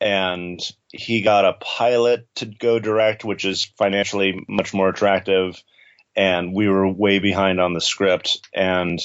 and 0.00 0.60
he 0.92 1.22
got 1.22 1.44
a 1.44 1.54
pilot 1.54 2.26
to 2.36 2.46
go 2.46 2.78
direct, 2.78 3.24
which 3.24 3.44
is 3.44 3.64
financially 3.78 4.44
much 4.48 4.74
more 4.74 4.88
attractive. 4.88 5.62
And 6.14 6.54
we 6.54 6.68
were 6.68 6.90
way 6.90 7.18
behind 7.18 7.60
on 7.60 7.74
the 7.74 7.80
script. 7.80 8.46
And 8.54 8.98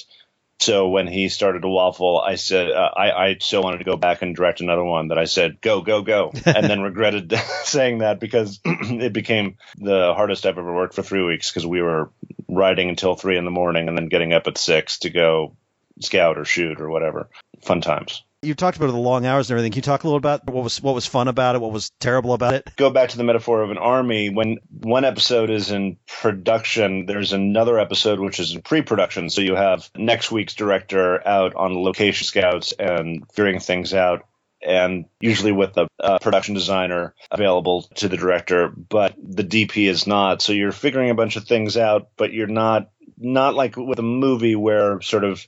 so 0.61 0.89
when 0.89 1.07
he 1.07 1.29
started 1.29 1.63
to 1.63 1.67
waffle, 1.67 2.19
I 2.19 2.35
said, 2.35 2.71
uh, 2.71 2.91
I, 2.95 3.11
I 3.11 3.37
so 3.39 3.61
wanted 3.61 3.79
to 3.79 3.83
go 3.83 3.97
back 3.97 4.21
and 4.21 4.35
direct 4.35 4.61
another 4.61 4.83
one 4.83 5.07
that 5.07 5.17
I 5.17 5.25
said, 5.25 5.59
go, 5.59 5.81
go, 5.81 6.03
go. 6.03 6.31
and 6.45 6.69
then 6.69 6.81
regretted 6.81 7.33
saying 7.63 7.99
that 7.99 8.19
because 8.19 8.59
it 8.65 9.11
became 9.11 9.57
the 9.77 10.13
hardest 10.13 10.45
I've 10.45 10.57
ever 10.57 10.73
worked 10.73 10.93
for 10.93 11.01
three 11.01 11.23
weeks 11.23 11.49
because 11.49 11.65
we 11.65 11.81
were 11.81 12.11
riding 12.47 12.89
until 12.89 13.15
three 13.15 13.37
in 13.37 13.45
the 13.45 13.51
morning 13.51 13.87
and 13.87 13.97
then 13.97 14.07
getting 14.07 14.33
up 14.33 14.45
at 14.45 14.57
six 14.57 14.99
to 14.99 15.09
go 15.09 15.55
scout 15.99 16.37
or 16.37 16.45
shoot 16.45 16.79
or 16.79 16.89
whatever. 16.89 17.29
Fun 17.61 17.81
times. 17.81 18.23
You 18.43 18.55
talked 18.55 18.77
about 18.77 18.87
the 18.87 18.97
long 18.97 19.27
hours 19.27 19.49
and 19.49 19.55
everything. 19.55 19.71
Can 19.71 19.77
you 19.77 19.83
talk 19.83 20.03
a 20.03 20.07
little 20.07 20.17
about 20.17 20.49
what 20.49 20.63
was 20.63 20.81
what 20.81 20.95
was 20.95 21.05
fun 21.05 21.27
about 21.27 21.53
it? 21.53 21.61
What 21.61 21.71
was 21.71 21.91
terrible 21.99 22.33
about 22.33 22.55
it? 22.55 22.67
Go 22.75 22.89
back 22.89 23.09
to 23.09 23.17
the 23.17 23.23
metaphor 23.23 23.61
of 23.61 23.69
an 23.69 23.77
army. 23.77 24.31
When 24.31 24.57
one 24.79 25.05
episode 25.05 25.51
is 25.51 25.69
in 25.69 25.97
production, 26.07 27.05
there's 27.05 27.33
another 27.33 27.77
episode 27.77 28.19
which 28.19 28.39
is 28.39 28.55
in 28.55 28.63
pre-production. 28.63 29.29
So 29.29 29.41
you 29.41 29.53
have 29.53 29.87
next 29.95 30.31
week's 30.31 30.55
director 30.55 31.25
out 31.27 31.53
on 31.53 31.83
location 31.83 32.25
scouts 32.25 32.71
and 32.71 33.29
figuring 33.31 33.59
things 33.59 33.93
out 33.93 34.25
and 34.63 35.05
usually 35.19 35.51
with 35.51 35.77
a, 35.77 35.87
production 36.19 36.55
designer 36.55 37.13
available 37.29 37.83
to 37.95 38.07
the 38.07 38.17
director, 38.17 38.69
but 38.69 39.15
the 39.21 39.43
DP 39.43 39.87
is 39.87 40.07
not. 40.07 40.41
So 40.41 40.53
you're 40.53 40.71
figuring 40.71 41.09
a 41.09 41.15
bunch 41.15 41.35
of 41.35 41.45
things 41.45 41.77
out, 41.77 42.09
but 42.17 42.33
you're 42.33 42.47
not 42.47 42.89
not 43.17 43.53
like 43.53 43.77
with 43.77 43.99
a 43.99 44.03
movie 44.03 44.55
where 44.55 44.99
sort 45.01 45.23
of 45.23 45.47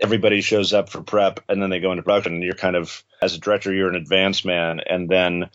everybody 0.00 0.40
shows 0.40 0.72
up 0.72 0.88
for 0.88 1.02
prep 1.02 1.40
and 1.48 1.62
then 1.62 1.70
they 1.70 1.80
go 1.80 1.92
into 1.92 2.02
production 2.02 2.34
and 2.34 2.42
you're 2.42 2.54
kind 2.54 2.76
of 2.76 3.04
as 3.22 3.34
a 3.34 3.38
director 3.38 3.72
you're 3.72 3.88
an 3.88 3.96
advanced 3.96 4.44
man 4.44 4.80
and 4.80 5.08
then 5.08 5.50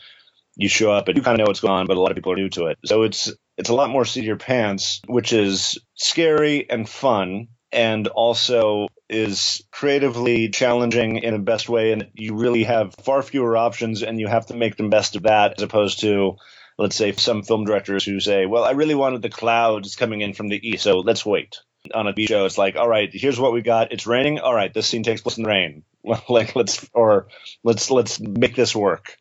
you 0.56 0.70
show 0.70 0.92
up 0.92 1.08
and 1.08 1.18
you 1.18 1.24
kind 1.24 1.36
of 1.36 1.40
know 1.40 1.50
what's 1.50 1.60
going 1.60 1.74
on 1.74 1.88
but 1.88 1.98
a 1.98 2.00
lot 2.00 2.12
of 2.12 2.16
people 2.16 2.32
are 2.32 2.38
new 2.38 2.50
to 2.50 2.68
it. 2.68 2.78
So 2.86 3.04
it's 3.04 3.32
it's 3.58 3.70
a 3.70 3.76
lot 3.76 3.90
more 3.90 4.06
seat 4.06 4.24
your 4.24 4.38
pants 4.38 5.02
which 5.08 5.34
is 5.34 5.80
scary 5.96 6.70
and 6.70 6.88
fun 6.88 7.48
and 7.72 8.08
also 8.08 8.88
is 9.10 9.64
creatively 9.72 10.50
challenging 10.50 11.18
in 11.18 11.34
a 11.34 11.40
best 11.40 11.68
way 11.68 11.92
and 11.92 12.08
you 12.14 12.36
really 12.36 12.64
have 12.64 12.96
far 13.04 13.22
fewer 13.22 13.58
options 13.58 14.02
and 14.02 14.20
you 14.20 14.28
have 14.28 14.46
to 14.48 14.56
make 14.56 14.78
the 14.78 14.88
best 14.88 15.16
of 15.16 15.24
that 15.24 15.56
as 15.58 15.64
opposed 15.64 16.00
to 16.00 16.38
let's 16.78 16.96
say 16.96 17.12
some 17.12 17.44
film 17.44 17.66
directors 17.66 18.04
who 18.04 18.20
say 18.20 18.46
well 18.46 18.64
i 18.64 18.72
really 18.72 18.96
wanted 18.96 19.22
the 19.22 19.30
clouds 19.30 19.96
coming 19.96 20.22
in 20.22 20.34
from 20.34 20.48
the 20.48 20.68
east 20.68 20.84
so 20.84 21.00
let's 21.00 21.26
wait 21.26 21.58
on 21.94 22.08
a 22.08 22.14
beach 22.14 22.30
show, 22.30 22.46
it's 22.46 22.58
like, 22.58 22.76
all 22.76 22.88
right, 22.88 23.10
here's 23.12 23.40
what 23.40 23.54
we 23.54 23.62
got. 23.62 23.92
It's 23.92 24.08
raining. 24.08 24.40
All 24.40 24.54
right, 24.54 24.74
this 24.74 24.88
scene 24.88 25.04
takes 25.04 25.22
place 25.22 25.38
in 25.38 25.44
the 25.44 25.50
rain. 25.50 25.84
like 26.30 26.56
let's 26.56 26.88
or 26.94 27.28
let's 27.64 27.90
let's 27.90 28.20
make 28.20 28.56
this 28.56 28.76
work. 28.76 29.18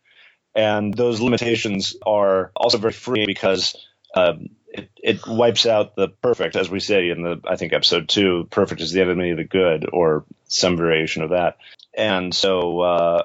And 0.55 0.95
those 0.95 1.21
limitations 1.21 1.97
are 2.07 2.53
also 2.55 2.79
very 2.79 2.93
free 2.93 3.27
because 3.27 3.75
um, 4.15 4.51
it, 4.69 4.91
it 5.03 5.27
wipes 5.27 5.67
out 5.67 5.97
the 5.97 6.09
perfect, 6.09 6.55
as 6.57 6.71
we 6.71 6.81
say 6.81 7.11
in 7.11 7.23
the 7.23 7.41
I 7.47 7.57
think 7.57 7.73
episode 7.73 8.09
two. 8.09 8.47
Perfect 8.51 8.81
is 8.81 8.93
the 8.93 9.01
enemy 9.01 9.31
of 9.31 9.39
the 9.39 9.45
good, 9.45 9.89
or 9.93 10.25
some 10.47 10.77
variation 10.77 11.23
of 11.23 11.31
that. 11.31 11.57
And 11.97 12.35
so 12.35 12.81
uh, 12.81 13.23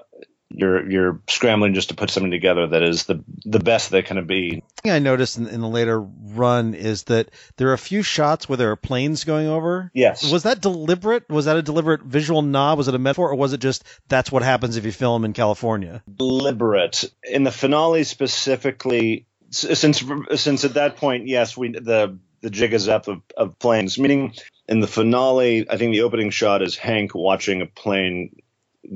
you're 0.50 0.90
you're 0.90 1.22
scrambling 1.28 1.74
just 1.74 1.90
to 1.90 1.96
put 1.96 2.10
something 2.10 2.32
together 2.32 2.68
that 2.68 2.84
is 2.84 3.06
the 3.06 3.24
the 3.46 3.60
best 3.60 3.92
that 3.92 4.06
can 4.06 4.26
be. 4.26 4.64
thing 4.82 4.92
I 4.92 5.00
noticed 5.00 5.38
in, 5.38 5.48
in 5.48 5.62
the 5.62 5.68
later 5.68 6.02
run 6.02 6.74
is 6.74 7.04
that 7.04 7.30
there 7.58 7.70
are 7.70 7.74
a 7.74 7.78
few 7.78 8.02
shots 8.02 8.50
where 8.50 8.58
there 8.58 8.72
are 8.72 8.76
planes 8.76 9.24
going 9.24 9.48
over. 9.48 9.92
Yes. 9.94 10.32
Was 10.32 10.44
that 10.44 10.62
deliberate? 10.62 11.30
Was 11.30 11.46
that 11.46 11.58
a 11.58 11.62
deliberate 11.62 12.02
visual 12.02 12.42
nod? 12.42 12.78
Was 12.78 12.88
it 12.88 12.96
a 12.96 13.00
metaphor, 13.00 13.30
or 13.30 13.36
was 13.36 13.54
it 13.54 13.60
just 13.60 13.84
that's 14.08 14.32
what 14.32 14.44
happens 14.44 14.78
if 14.78 14.86
you 14.86 14.92
film 14.92 15.26
in 15.26 15.34
California? 15.34 16.04
deliberate 16.16 17.06
in 17.24 17.44
the 17.44 17.52
finale 17.52 18.04
specifically 18.04 19.26
since 19.52 20.04
since 20.36 20.66
at 20.66 20.76
that 20.76 20.98
point 20.98 21.28
yes 21.28 21.58
we 21.58 21.72
the 21.72 22.18
the 22.42 22.50
jig 22.50 22.74
is 22.74 22.88
up 22.88 23.08
of, 23.08 23.22
of 23.36 23.58
planes 23.60 23.98
meaning 23.98 24.34
in 24.68 24.80
the 24.80 24.88
finale 24.88 25.70
i 25.70 25.78
think 25.78 25.92
the 25.92 26.02
opening 26.02 26.30
shot 26.30 26.62
is 26.62 26.76
hank 26.76 27.16
watching 27.16 27.62
a 27.62 27.66
plane 27.66 28.36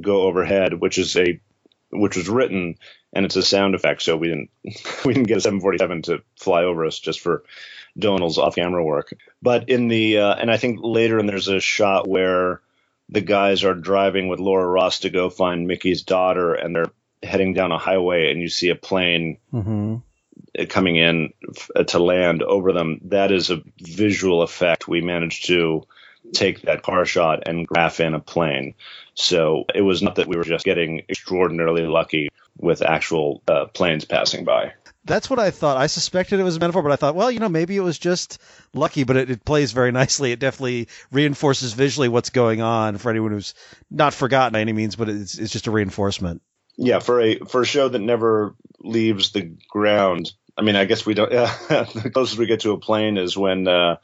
go 0.01 0.23
overhead 0.23 0.73
which 0.73 0.97
is 0.97 1.15
a 1.17 1.39
which 1.91 2.15
was 2.17 2.27
written 2.29 2.75
and 3.13 3.25
it's 3.25 3.35
a 3.35 3.43
sound 3.43 3.75
effect 3.75 4.01
so 4.01 4.17
we 4.17 4.27
didn't 4.29 4.49
we 5.05 5.13
didn't 5.13 5.27
get 5.27 5.37
a 5.37 5.41
747 5.41 6.01
to 6.03 6.23
fly 6.37 6.63
over 6.63 6.85
us 6.85 6.99
just 6.99 7.19
for 7.19 7.43
Donal's 7.97 8.37
off 8.39 8.55
camera 8.55 8.83
work 8.83 9.13
but 9.41 9.69
in 9.69 9.87
the 9.87 10.17
uh, 10.17 10.33
and 10.35 10.49
i 10.49 10.57
think 10.57 10.79
later 10.81 11.19
and 11.19 11.29
there's 11.29 11.47
a 11.47 11.59
shot 11.59 12.07
where 12.07 12.61
the 13.09 13.21
guys 13.21 13.63
are 13.63 13.75
driving 13.75 14.27
with 14.29 14.39
Laura 14.39 14.65
Ross 14.65 15.01
to 15.01 15.09
go 15.09 15.29
find 15.29 15.67
Mickey's 15.67 16.03
daughter, 16.03 16.53
and 16.55 16.73
they're 16.73 16.89
heading 17.21 17.53
down 17.53 17.71
a 17.73 17.77
highway, 17.77 18.31
and 18.31 18.41
you 18.41 18.47
see 18.47 18.69
a 18.69 18.75
plane 18.75 19.37
Mm-hmm. 19.53 19.97
coming 20.69 20.95
in 20.95 21.33
f- 21.55 21.85
to 21.87 21.99
land 21.99 22.41
over 22.41 22.71
them. 22.71 23.01
That 23.05 23.31
is 23.31 23.51
a 23.51 23.61
visual 23.79 24.41
effect. 24.41 24.87
We 24.87 25.01
managed 25.01 25.45
to 25.47 25.83
take 26.33 26.61
that 26.63 26.83
car 26.83 27.05
shot 27.05 27.47
and 27.47 27.67
graph 27.67 27.99
in 27.99 28.13
a 28.13 28.19
plane. 28.19 28.73
So 29.15 29.65
it 29.73 29.81
was 29.81 30.01
not 30.01 30.15
that 30.15 30.27
we 30.27 30.35
were 30.35 30.43
just 30.43 30.65
getting 30.65 31.03
extraordinarily 31.09 31.83
lucky 31.83 32.29
with 32.57 32.81
actual 32.81 33.41
uh, 33.47 33.65
planes 33.65 34.05
passing 34.05 34.43
by. 34.43 34.73
That's 35.05 35.29
what 35.29 35.39
I 35.39 35.51
thought. 35.51 35.77
I 35.77 35.87
suspected 35.87 36.39
it 36.39 36.43
was 36.43 36.55
a 36.55 36.59
metaphor, 36.59 36.81
but 36.81 36.91
I 36.91 36.95
thought, 36.95 37.15
well, 37.15 37.29
you 37.29 37.39
know, 37.39 37.49
maybe 37.49 37.75
it 37.75 37.81
was 37.81 37.99
just 37.99 38.39
lucky, 38.73 39.03
but 39.03 39.17
it, 39.17 39.29
it 39.29 39.45
plays 39.45 39.73
very 39.73 39.91
nicely. 40.01 40.31
It 40.31 40.39
definitely 40.39 40.87
reinforces 41.11 41.73
visually 41.73 42.09
what's 42.09 42.29
going 42.29 42.61
on 42.61 42.97
for 42.97 43.09
anyone 43.09 43.31
who's 43.31 43.53
not 43.91 44.13
forgotten 44.13 44.53
by 44.53 44.61
any 44.61 44.73
means, 44.73 44.95
but 44.95 45.09
it's, 45.09 45.37
it's 45.37 45.51
just 45.51 45.67
a 45.67 45.71
reinforcement. 45.71 46.41
Yeah, 46.75 46.99
for 46.99 47.21
a 47.21 47.37
for 47.39 47.61
a 47.61 47.65
show 47.65 47.87
that 47.87 47.99
never 47.99 48.55
leaves 48.79 49.31
the 49.31 49.55
ground. 49.69 50.31
I 50.57 50.63
mean, 50.63 50.75
I 50.75 50.85
guess 50.85 51.05
we 51.05 51.13
don't. 51.13 51.31
Yeah, 51.31 51.55
the 51.69 52.09
closest 52.11 52.39
we 52.39 52.47
get 52.47 52.61
to 52.61 52.71
a 52.71 52.79
plane 52.79 53.17
is 53.17 53.37
when 53.37 53.67
uh, 53.67 53.97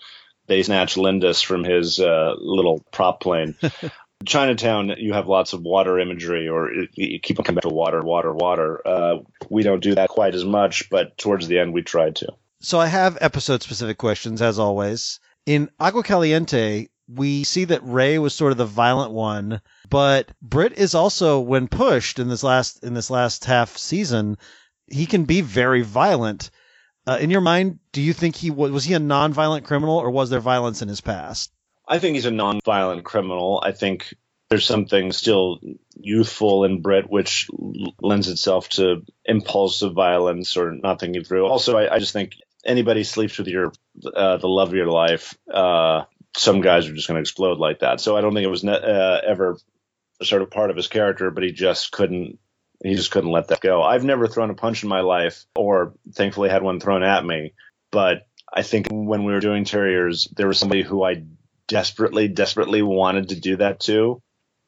they 0.49 0.63
snatch 0.63 0.95
Lindus 0.97 1.41
from 1.41 1.63
his 1.63 1.99
uh, 2.01 2.33
little 2.37 2.83
prop 2.91 3.21
plane. 3.21 3.55
Chinatown, 4.25 4.95
you 4.97 5.13
have 5.13 5.27
lots 5.27 5.53
of 5.53 5.61
water 5.61 5.97
imagery, 5.97 6.49
or 6.49 6.71
you- 6.73 6.87
you 6.95 7.19
keep 7.19 7.39
on 7.39 7.45
coming 7.45 7.55
back 7.57 7.69
to 7.69 7.73
water, 7.73 8.01
water, 8.03 8.33
water. 8.33 8.85
Uh, 8.85 9.17
we 9.49 9.63
don't 9.63 9.81
do 9.81 9.95
that 9.95 10.09
quite 10.09 10.35
as 10.35 10.43
much, 10.43 10.89
but 10.89 11.17
towards 11.17 11.47
the 11.47 11.57
end, 11.59 11.73
we 11.73 11.81
tried 11.81 12.17
to. 12.17 12.27
So 12.59 12.79
I 12.79 12.87
have 12.87 13.17
episode 13.21 13.61
specific 13.63 13.97
questions 13.97 14.41
as 14.41 14.59
always. 14.59 15.21
In 15.45 15.69
Agua 15.79 16.03
Caliente, 16.03 16.87
we 17.07 17.45
see 17.45 17.63
that 17.65 17.79
Ray 17.83 18.19
was 18.19 18.35
sort 18.35 18.51
of 18.51 18.57
the 18.57 18.65
violent 18.65 19.11
one, 19.13 19.61
but 19.89 20.29
Britt 20.41 20.77
is 20.77 20.93
also 20.93 21.39
when 21.39 21.69
pushed 21.69 22.19
in 22.19 22.27
this 22.27 22.43
last 22.43 22.83
in 22.83 22.93
this 22.93 23.09
last 23.09 23.45
half 23.45 23.77
season, 23.77 24.37
he 24.91 25.05
can 25.05 25.23
be 25.23 25.39
very 25.41 25.81
violent. 25.81 26.51
Uh, 27.09 27.17
in 27.17 27.31
your 27.31 27.41
mind, 27.41 27.79
do 27.91 28.01
you 28.01 28.13
think 28.13 28.35
he 28.35 28.51
was 28.51 28.69
was 28.71 28.83
he 28.83 28.93
a 28.93 28.99
non-violent 28.99 29.65
criminal 29.65 29.97
or 29.97 30.11
was 30.11 30.29
there 30.29 30.39
violence 30.39 30.83
in 30.83 30.87
his 30.87 31.01
past? 31.01 31.51
I 31.87 31.97
think 31.97 32.13
he's 32.13 32.27
a 32.27 32.31
non-violent 32.31 33.03
criminal. 33.03 33.63
I 33.65 33.71
think 33.71 34.13
there's 34.51 34.65
something 34.65 35.11
still 35.11 35.59
youthful 35.95 36.65
in 36.65 36.83
Britt, 36.83 37.09
which 37.09 37.47
lends 37.99 38.27
itself 38.27 38.69
to 38.69 39.01
impulsive 39.25 39.93
violence 39.93 40.55
or 40.55 40.71
not 40.71 40.99
thinking 40.99 41.23
through. 41.23 41.47
Also, 41.47 41.77
I, 41.77 41.95
I 41.95 41.97
just 41.97 42.13
think 42.13 42.33
anybody 42.63 43.03
sleeps 43.03 43.39
with 43.39 43.47
your 43.47 43.73
uh, 44.05 44.37
the 44.37 44.47
love 44.47 44.67
of 44.67 44.75
your 44.75 44.91
life. 44.91 45.35
Uh, 45.51 46.03
some 46.37 46.61
guys 46.61 46.87
are 46.87 46.93
just 46.93 47.07
going 47.07 47.15
to 47.15 47.21
explode 47.21 47.57
like 47.57 47.79
that. 47.79 48.01
So 48.01 48.17
I 48.17 48.21
don't 48.21 48.35
think 48.35 48.45
it 48.45 48.51
was 48.51 48.63
ne- 48.63 48.73
uh, 48.73 49.21
ever 49.25 49.57
sort 50.21 50.43
of 50.43 50.51
part 50.51 50.69
of 50.69 50.75
his 50.75 50.87
character, 50.87 51.31
but 51.31 51.43
he 51.43 51.53
just 51.53 51.91
couldn't. 51.91 52.37
He 52.83 52.95
just 52.95 53.11
couldn't 53.11 53.31
let 53.31 53.49
that 53.49 53.61
go. 53.61 53.83
I've 53.83 54.05
never 54.05 54.27
thrown 54.27 54.49
a 54.49 54.55
punch 54.55 54.83
in 54.83 54.89
my 54.89 55.01
life, 55.01 55.45
or 55.55 55.93
thankfully 56.13 56.49
had 56.49 56.63
one 56.63 56.79
thrown 56.79 57.03
at 57.03 57.25
me. 57.25 57.53
But 57.91 58.27
I 58.51 58.61
think 58.61 58.87
when 58.89 59.25
we 59.25 59.33
were 59.33 59.41
doing 59.41 59.65
Terriers, 59.65 60.27
there 60.35 60.47
was 60.47 60.57
somebody 60.57 60.83
who 60.83 61.03
I 61.03 61.23
desperately, 61.67 62.27
desperately 62.27 62.81
wanted 62.81 63.29
to 63.29 63.39
do 63.39 63.57
that 63.57 63.79
to. 63.81 64.21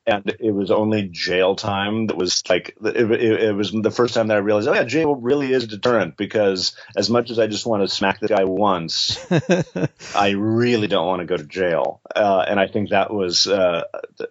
And 0.05 0.35
it 0.39 0.51
was 0.51 0.71
only 0.71 1.09
jail 1.11 1.55
time 1.55 2.07
that 2.07 2.17
was 2.17 2.41
like, 2.49 2.75
it, 2.83 3.11
it, 3.11 3.21
it 3.43 3.55
was 3.55 3.71
the 3.71 3.91
first 3.91 4.15
time 4.15 4.27
that 4.27 4.37
I 4.37 4.39
realized, 4.39 4.67
oh 4.67 4.73
yeah, 4.73 4.83
jail 4.83 5.15
really 5.15 5.53
is 5.53 5.65
a 5.65 5.67
deterrent 5.67 6.17
because 6.17 6.75
as 6.95 7.07
much 7.09 7.29
as 7.29 7.37
I 7.37 7.45
just 7.45 7.67
want 7.67 7.83
to 7.83 7.87
smack 7.87 8.19
the 8.19 8.27
guy 8.27 8.43
once, 8.43 9.23
I 10.15 10.29
really 10.31 10.87
don't 10.87 11.05
want 11.05 11.19
to 11.19 11.27
go 11.27 11.37
to 11.37 11.43
jail. 11.43 12.01
Uh, 12.15 12.43
and 12.47 12.59
I 12.59 12.67
think 12.67 12.89
that 12.89 13.13
was, 13.13 13.45
uh, 13.45 13.83
th- 14.17 14.29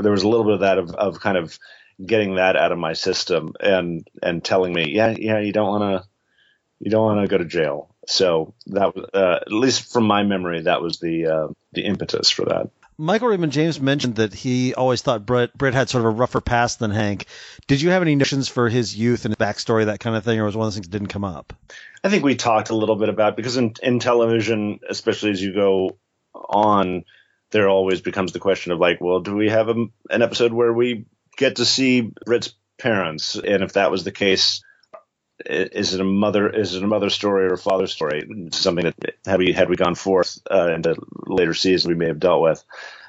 there 0.00 0.10
was 0.10 0.24
a 0.24 0.28
little 0.28 0.44
bit 0.44 0.54
of 0.54 0.60
that 0.60 0.78
of, 0.78 0.90
of 0.90 1.20
kind 1.20 1.36
of 1.36 1.56
getting 2.04 2.36
that 2.36 2.56
out 2.56 2.72
of 2.72 2.78
my 2.78 2.92
system 2.92 3.54
and, 3.60 4.08
and 4.22 4.44
telling 4.44 4.72
me, 4.72 4.90
yeah, 4.90 5.14
yeah, 5.18 5.38
you 5.40 5.52
don't 5.52 5.68
want 5.68 6.02
to, 6.02 6.08
you 6.80 6.90
don't 6.90 7.04
want 7.04 7.20
to 7.20 7.28
go 7.28 7.38
to 7.38 7.44
jail. 7.44 7.94
So 8.06 8.54
that 8.66 8.94
was, 8.94 9.08
uh, 9.14 9.38
at 9.42 9.52
least 9.52 9.92
from 9.92 10.04
my 10.04 10.22
memory, 10.22 10.62
that 10.62 10.82
was 10.82 10.98
the, 10.98 11.26
uh, 11.26 11.48
the 11.72 11.84
impetus 11.84 12.30
for 12.30 12.46
that. 12.46 12.70
Michael 12.98 13.28
Raymond 13.28 13.52
James 13.52 13.80
mentioned 13.80 14.16
that 14.16 14.34
he 14.34 14.74
always 14.74 15.02
thought 15.02 15.24
Brett 15.24 15.56
Brett 15.56 15.74
had 15.74 15.88
sort 15.88 16.02
of 16.02 16.12
a 16.12 16.16
rougher 16.16 16.40
past 16.40 16.78
than 16.78 16.90
Hank. 16.90 17.26
Did 17.66 17.80
you 17.80 17.90
have 17.90 18.02
any 18.02 18.14
notions 18.14 18.48
for 18.48 18.68
his 18.68 18.94
youth 18.94 19.24
and 19.24 19.34
his 19.34 19.44
backstory, 19.44 19.86
that 19.86 19.98
kind 19.98 20.14
of 20.14 20.24
thing, 20.24 20.38
or 20.38 20.44
was 20.44 20.56
one 20.56 20.66
of 20.66 20.66
those 20.66 20.76
things 20.76 20.88
that 20.88 20.92
didn't 20.92 21.08
come 21.08 21.24
up? 21.24 21.52
I 22.04 22.10
think 22.10 22.22
we 22.22 22.36
talked 22.36 22.70
a 22.70 22.76
little 22.76 22.96
bit 22.96 23.08
about 23.08 23.34
because 23.34 23.56
in, 23.56 23.74
in 23.82 23.98
television, 23.98 24.80
especially 24.88 25.30
as 25.30 25.42
you 25.42 25.54
go 25.54 25.96
on, 26.34 27.04
there 27.50 27.68
always 27.68 28.00
becomes 28.00 28.32
the 28.32 28.38
question 28.38 28.72
of 28.72 28.78
like, 28.78 29.00
well, 29.00 29.20
do 29.20 29.34
we 29.34 29.48
have 29.48 29.68
a, 29.68 29.86
an 30.10 30.22
episode 30.22 30.52
where 30.52 30.72
we 30.72 31.06
get 31.36 31.56
to 31.56 31.64
see 31.64 32.12
Britt's 32.24 32.54
parents? 32.78 33.36
And 33.36 33.62
if 33.62 33.74
that 33.74 33.90
was 33.90 34.04
the 34.04 34.12
case, 34.12 34.62
is 35.44 35.94
it 35.94 36.00
a 36.00 36.04
mother? 36.04 36.48
Is 36.48 36.74
it 36.74 36.82
a 36.82 36.86
mother 36.86 37.10
story 37.10 37.46
or 37.46 37.54
a 37.54 37.58
father 37.58 37.86
story? 37.86 38.48
Something 38.52 38.84
that 38.84 39.16
had 39.24 39.38
we 39.38 39.52
had 39.52 39.68
we 39.68 39.76
gone 39.76 39.94
forth 39.94 40.38
uh, 40.50 40.72
into 40.72 40.96
later 41.26 41.54
seasons, 41.54 41.88
we 41.88 41.94
may 41.94 42.06
have 42.06 42.20
dealt 42.20 42.42
with. 42.42 42.62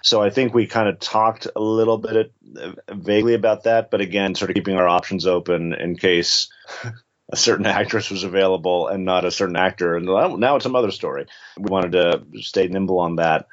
So 0.03 0.21
I 0.21 0.29
think 0.29 0.53
we 0.53 0.67
kind 0.67 0.89
of 0.89 0.99
talked 0.99 1.47
a 1.55 1.61
little 1.61 1.97
bit 1.97 2.33
uh, 2.59 2.71
vaguely 2.91 3.35
about 3.35 3.63
that, 3.63 3.89
but 3.89 4.01
again, 4.01 4.35
sort 4.35 4.51
of 4.51 4.55
keeping 4.55 4.75
our 4.75 4.87
options 4.87 5.25
open 5.25 5.73
in 5.73 5.95
case 5.95 6.49
a 7.31 7.37
certain 7.37 7.65
actress 7.65 8.09
was 8.09 8.23
available 8.23 8.89
and 8.89 9.05
not 9.05 9.25
a 9.25 9.31
certain 9.31 9.55
actor. 9.55 9.95
And 9.95 10.05
now 10.05 10.55
it's 10.55 10.65
a 10.65 10.69
mother 10.69 10.91
story. 10.91 11.27
We 11.57 11.71
wanted 11.71 11.93
to 11.93 12.41
stay 12.41 12.67
nimble 12.67 12.99
on 12.99 13.15
that. 13.17 13.47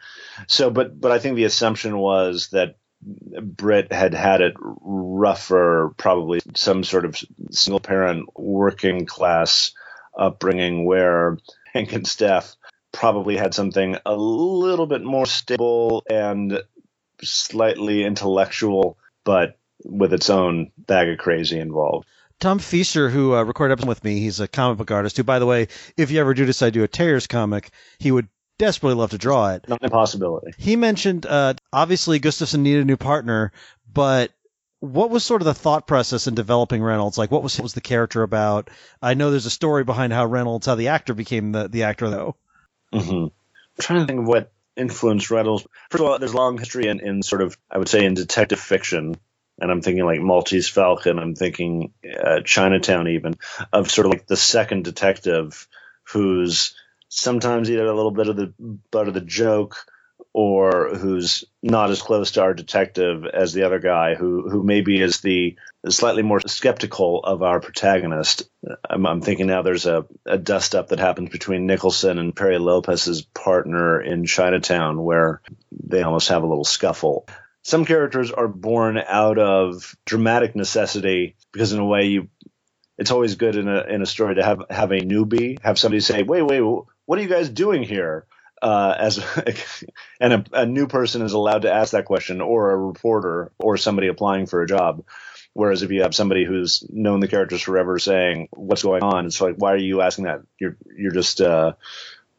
So, 0.48 0.70
but 0.70 1.00
but 1.00 1.12
I 1.12 1.18
think 1.18 1.36
the 1.36 1.44
assumption 1.44 1.96
was 1.96 2.48
that 2.48 2.76
Britt 3.02 3.92
had 3.92 4.14
had 4.14 4.40
it 4.40 4.54
rougher, 4.58 5.92
probably 5.96 6.40
some 6.54 6.84
sort 6.84 7.04
of 7.04 7.16
single 7.50 7.80
parent 7.80 8.28
working 8.36 9.06
class 9.06 9.72
upbringing 10.18 10.84
where 10.84 11.38
Hank 11.72 11.92
and 11.92 12.06
Steph 12.06 12.56
probably 12.92 13.36
had 13.36 13.54
something 13.54 13.96
a 14.04 14.14
little 14.14 14.86
bit 14.86 15.02
more 15.02 15.26
stable 15.26 16.02
and 16.10 16.62
slightly 17.22 18.04
intellectual, 18.04 18.98
but 19.24 19.58
with 19.84 20.12
its 20.12 20.28
own 20.28 20.70
bag 20.76 21.08
of 21.08 21.18
crazy 21.18 21.58
involved. 21.58 22.06
Tom 22.40 22.58
Feaster, 22.58 23.10
who 23.10 23.34
uh, 23.34 23.42
recorded 23.42 23.72
episode 23.72 23.88
with 23.88 24.04
me, 24.04 24.18
he's 24.18 24.40
a 24.40 24.48
comic 24.48 24.78
book 24.78 24.90
artist. 24.90 25.16
Who, 25.16 25.24
by 25.24 25.38
the 25.38 25.46
way, 25.46 25.68
if 25.96 26.10
you 26.10 26.20
ever 26.20 26.32
do 26.32 26.46
decide 26.46 26.72
to 26.72 26.80
do 26.80 26.84
a 26.84 26.88
Terriers 26.88 27.26
comic, 27.26 27.70
he 27.98 28.10
would 28.10 28.28
desperately 28.60 28.94
love 28.94 29.10
to 29.10 29.18
draw 29.18 29.52
it. 29.54 29.66
Not 29.68 29.80
an 29.80 29.86
impossibility. 29.86 30.52
He 30.58 30.76
mentioned 30.76 31.26
uh, 31.26 31.54
obviously 31.72 32.18
Gustafson 32.18 32.62
needed 32.62 32.82
a 32.82 32.84
new 32.84 32.98
partner, 32.98 33.52
but 33.92 34.32
what 34.80 35.10
was 35.10 35.24
sort 35.24 35.40
of 35.40 35.46
the 35.46 35.54
thought 35.54 35.86
process 35.86 36.26
in 36.26 36.34
developing 36.34 36.82
Reynolds? 36.82 37.18
Like, 37.18 37.30
what 37.30 37.42
was 37.42 37.58
what 37.58 37.64
was 37.64 37.74
the 37.74 37.80
character 37.80 38.22
about? 38.22 38.68
I 39.02 39.14
know 39.14 39.30
there's 39.30 39.46
a 39.46 39.50
story 39.50 39.84
behind 39.84 40.12
how 40.12 40.26
Reynolds, 40.26 40.66
how 40.66 40.74
the 40.74 40.88
actor 40.88 41.14
became 41.14 41.52
the 41.52 41.68
the 41.68 41.84
actor, 41.84 42.10
though. 42.10 42.36
Mm-hmm. 42.92 43.24
I'm 43.24 43.30
trying 43.80 44.00
to 44.00 44.06
think 44.06 44.20
of 44.20 44.26
what 44.26 44.52
influenced 44.76 45.30
Reynolds. 45.30 45.66
First 45.90 46.02
of 46.02 46.10
all, 46.10 46.18
there's 46.18 46.32
a 46.32 46.36
long 46.36 46.58
history 46.58 46.86
in, 46.86 47.00
in 47.00 47.22
sort 47.22 47.42
of, 47.42 47.56
I 47.70 47.78
would 47.78 47.88
say, 47.88 48.04
in 48.04 48.14
detective 48.14 48.60
fiction. 48.60 49.16
And 49.58 49.70
I'm 49.70 49.82
thinking 49.82 50.04
like 50.04 50.20
Maltese 50.20 50.68
Falcon. 50.68 51.18
I'm 51.18 51.34
thinking 51.34 51.92
uh, 52.04 52.40
Chinatown, 52.44 53.08
even 53.08 53.34
of 53.72 53.90
sort 53.90 54.06
of 54.06 54.12
like 54.12 54.26
the 54.26 54.36
second 54.36 54.84
detective 54.84 55.68
who's 56.04 56.74
sometimes 57.10 57.70
either 57.70 57.86
a 57.86 57.94
little 57.94 58.12
bit 58.12 58.28
of 58.28 58.36
the 58.36 58.54
butt 58.90 59.08
of 59.08 59.14
the 59.14 59.20
joke 59.20 59.76
or 60.32 60.94
who's 60.94 61.44
not 61.62 61.90
as 61.90 62.00
close 62.00 62.32
to 62.32 62.42
our 62.42 62.54
detective 62.54 63.24
as 63.26 63.52
the 63.52 63.64
other 63.64 63.80
guy 63.80 64.14
who 64.14 64.48
who 64.48 64.62
maybe 64.62 65.00
is 65.00 65.20
the 65.20 65.56
slightly 65.88 66.22
more 66.22 66.40
skeptical 66.46 67.20
of 67.24 67.42
our 67.42 67.60
protagonist. 67.60 68.48
I'm, 68.88 69.06
I'm 69.06 69.20
thinking 69.22 69.48
now 69.48 69.62
there's 69.62 69.86
a, 69.86 70.06
a 70.26 70.38
dust 70.38 70.74
up 70.76 70.88
that 70.88 71.00
happens 71.00 71.30
between 71.30 71.66
Nicholson 71.66 72.18
and 72.18 72.36
Perry 72.36 72.58
Lopez's 72.58 73.22
partner 73.22 74.00
in 74.00 74.24
Chinatown 74.24 75.02
where 75.02 75.42
they 75.72 76.02
almost 76.02 76.28
have 76.28 76.44
a 76.44 76.46
little 76.46 76.64
scuffle. 76.64 77.26
some 77.62 77.84
characters 77.84 78.30
are 78.30 78.48
born 78.48 78.98
out 78.98 79.38
of 79.38 79.96
dramatic 80.04 80.54
necessity 80.54 81.36
because 81.52 81.72
in 81.72 81.80
a 81.80 81.84
way 81.84 82.06
you 82.06 82.28
it's 82.98 83.10
always 83.10 83.34
good 83.36 83.56
in 83.56 83.66
a 83.68 83.82
in 83.84 84.02
a 84.02 84.06
story 84.06 84.36
to 84.36 84.44
have 84.44 84.62
have 84.70 84.92
a 84.92 85.00
newbie 85.00 85.58
have 85.62 85.78
somebody 85.78 86.00
say 86.00 86.22
wait 86.22 86.42
wait 86.42 86.62
what 87.10 87.18
are 87.18 87.22
you 87.22 87.28
guys 87.28 87.48
doing 87.48 87.82
here 87.82 88.24
uh, 88.62 88.94
as 88.96 89.18
and 90.20 90.32
a, 90.32 90.44
a, 90.52 90.64
new 90.64 90.86
person 90.86 91.22
is 91.22 91.32
allowed 91.32 91.62
to 91.62 91.72
ask 91.72 91.90
that 91.90 92.04
question 92.04 92.40
or 92.40 92.70
a 92.70 92.76
reporter 92.76 93.50
or 93.58 93.76
somebody 93.76 94.06
applying 94.06 94.46
for 94.46 94.62
a 94.62 94.66
job 94.68 95.02
whereas 95.52 95.82
if 95.82 95.90
you 95.90 96.02
have 96.02 96.14
somebody 96.14 96.44
who's 96.44 96.86
known 96.88 97.18
the 97.18 97.26
characters 97.26 97.62
forever 97.62 97.98
saying 97.98 98.46
what's 98.52 98.84
going 98.84 99.02
on 99.02 99.26
it's 99.26 99.40
like 99.40 99.56
why 99.56 99.72
are 99.72 99.76
you 99.76 100.02
asking 100.02 100.26
that 100.26 100.42
you're 100.60 100.76
you're 100.96 101.10
just 101.10 101.40
uh, 101.40 101.72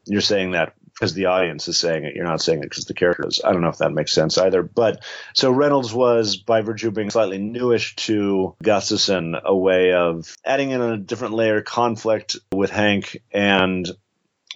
you're 0.06 0.22
saying 0.22 0.52
that 0.52 0.72
because 0.92 1.14
the 1.14 1.26
audience 1.26 1.68
is 1.68 1.78
saying 1.78 2.04
it. 2.04 2.14
You're 2.14 2.26
not 2.26 2.42
saying 2.42 2.58
it 2.58 2.68
because 2.68 2.84
the 2.84 2.94
characters. 2.94 3.40
I 3.44 3.52
don't 3.52 3.62
know 3.62 3.70
if 3.70 3.78
that 3.78 3.92
makes 3.92 4.12
sense 4.12 4.36
either. 4.38 4.62
But 4.62 5.02
so 5.34 5.50
Reynolds 5.50 5.92
was, 5.92 6.36
by 6.36 6.60
virtue 6.60 6.88
of 6.88 6.94
being 6.94 7.10
slightly 7.10 7.38
newish 7.38 7.96
to 7.96 8.54
Gustafson, 8.62 9.34
a 9.42 9.56
way 9.56 9.94
of 9.94 10.32
adding 10.44 10.70
in 10.70 10.80
a 10.80 10.98
different 10.98 11.34
layer 11.34 11.58
of 11.58 11.64
conflict 11.64 12.36
with 12.52 12.70
Hank 12.70 13.22
and 13.32 13.90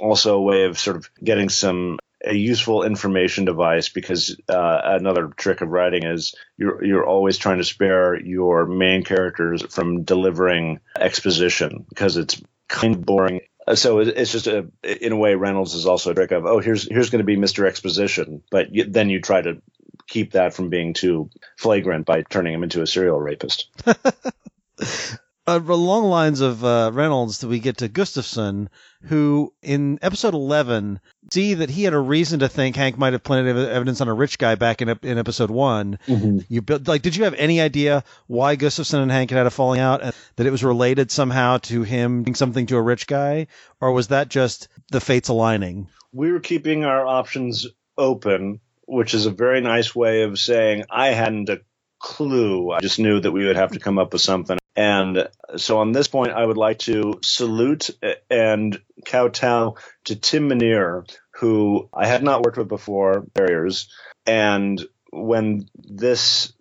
also 0.01 0.37
a 0.37 0.43
way 0.43 0.65
of 0.65 0.79
sort 0.79 0.97
of 0.97 1.11
getting 1.23 1.49
some 1.49 1.99
a 2.25 2.35
useful 2.35 2.83
information 2.83 3.45
device 3.45 3.89
because 3.89 4.37
uh, 4.49 4.81
another 4.85 5.29
trick 5.37 5.61
of 5.61 5.69
writing 5.69 6.05
is 6.05 6.35
you're 6.57 6.83
you're 6.85 7.07
always 7.07 7.39
trying 7.39 7.59
to 7.59 7.65
spare 7.65 8.19
your 8.19 8.67
main 8.67 9.05
characters 9.05 9.63
from 9.63 10.03
delivering 10.03 10.81
exposition 10.99 11.85
because 11.89 12.17
it's 12.17 12.41
kind 12.69 12.95
of 12.95 13.05
boring 13.05 13.41
uh, 13.67 13.75
so 13.75 13.99
it's 13.99 14.31
just 14.31 14.47
a, 14.47 14.69
in 14.85 15.13
a 15.13 15.17
way, 15.17 15.35
Reynolds 15.35 15.75
is 15.75 15.87
also 15.87 16.13
a 16.13 16.15
trick 16.15 16.31
of, 16.31 16.47
oh, 16.47 16.61
here's 16.61 16.89
here's 16.89 17.11
going 17.11 17.19
to 17.19 17.25
be 17.25 17.37
Mr. 17.37 17.67
Exposition, 17.67 18.43
but 18.51 18.73
you, 18.73 18.85
then 18.85 19.11
you 19.11 19.21
try 19.21 19.43
to 19.43 19.61
keep 20.07 20.33
that 20.33 20.55
from 20.55 20.71
being 20.71 20.95
too 20.95 21.31
flagrant 21.57 22.07
by 22.07 22.23
turning 22.23 22.55
him 22.55 22.63
into 22.63 22.83
a 22.83 22.87
serial 22.87 23.21
rapist. 23.21 23.69
uh, 25.47 25.61
along 25.67 26.05
lines 26.05 26.41
of 26.41 26.65
uh, 26.65 26.91
Reynolds, 26.93 27.39
that 27.39 27.49
we 27.49 27.61
get 27.61 27.79
to 27.79 27.89
Gustafson, 27.89 28.69
who 29.03 29.53
in 29.63 29.99
episode 30.03 30.35
11 30.35 31.01
see 31.33 31.55
that 31.55 31.71
he 31.71 31.85
had 31.85 31.95
a 31.95 31.99
reason 31.99 32.41
to 32.41 32.49
think 32.49 32.77
Hank 32.77 32.99
might 32.99 33.13
have 33.13 33.23
planted 33.23 33.57
evidence 33.57 34.01
on 34.01 34.09
a 34.09 34.15
rich 34.15 34.39
guy 34.39 34.55
back 34.55 34.83
in 34.83 34.89
in 35.03 35.19
episode 35.19 35.51
one. 35.51 35.99
Mm-hmm. 36.07 36.39
You 36.49 36.63
built 36.63 36.89
like, 36.89 37.03
did 37.03 37.17
you 37.17 37.25
have 37.25 37.35
any 37.35 37.61
idea 37.61 38.05
why 38.27 38.57
Gustafson 38.57 39.03
and 39.03 39.11
Hank 39.11 39.31
had 39.31 39.37
had 39.37 39.47
a 39.47 39.51
falling 39.51 39.81
out, 39.81 40.03
and 40.03 40.15
that 40.37 40.47
it 40.47 40.51
was 40.51 40.65
related 40.65 41.11
somehow 41.11 41.59
to 41.59 41.83
him 41.83 42.25
doing 42.25 42.35
something 42.35 42.67
to 42.67 42.77
a 42.77 42.83
rich 42.83 43.07
guy, 43.07 43.47
or 43.81 43.93
was 43.93 44.09
that 44.09 44.29
just 44.29 44.69
the 44.91 45.01
fates 45.01 45.29
aligning? 45.29 45.89
We 46.13 46.33
were 46.33 46.41
keeping 46.41 46.85
our 46.85 47.07
options 47.07 47.67
open, 47.99 48.61
which 48.87 49.15
is 49.15 49.27
a 49.27 49.31
very 49.31 49.61
nice 49.61 49.95
way 49.95 50.23
of 50.23 50.39
saying 50.39 50.85
I 50.91 51.09
hadn't 51.09 51.49
a 51.49 51.61
clue. 51.99 52.73
I 52.73 52.81
just 52.81 52.99
knew 52.99 53.21
that 53.21 53.33
we 53.33 53.47
would 53.47 53.57
have 53.57 53.73
to 53.73 53.79
come 53.79 53.99
up 53.99 54.13
with 54.13 54.23
something. 54.23 54.59
And 54.77 55.29
so 55.57 55.79
on 55.79 55.93
this 55.93 56.07
point, 56.07 56.33
I 56.33 56.45
would 56.45 56.59
like 56.59 56.81
to 56.81 57.19
salute 57.23 57.91
and 58.31 58.81
kowtow 59.07 59.77
to 60.05 60.17
Tim 60.17 60.49
Minear, 60.49 61.05
who 61.31 61.89
I 61.95 62.07
had 62.07 62.23
not 62.23 62.43
worked 62.43 62.59
with 62.59 62.69
before, 62.69 63.27
Terriers. 63.35 63.89
And 64.27 64.85
when 65.11 65.69
this 65.77 66.53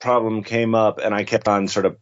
problem 0.00 0.42
came 0.42 0.74
up 0.74 0.98
and 0.98 1.14
I 1.14 1.22
kept 1.22 1.46
on 1.46 1.68
sort 1.68 1.86
of 1.86 1.96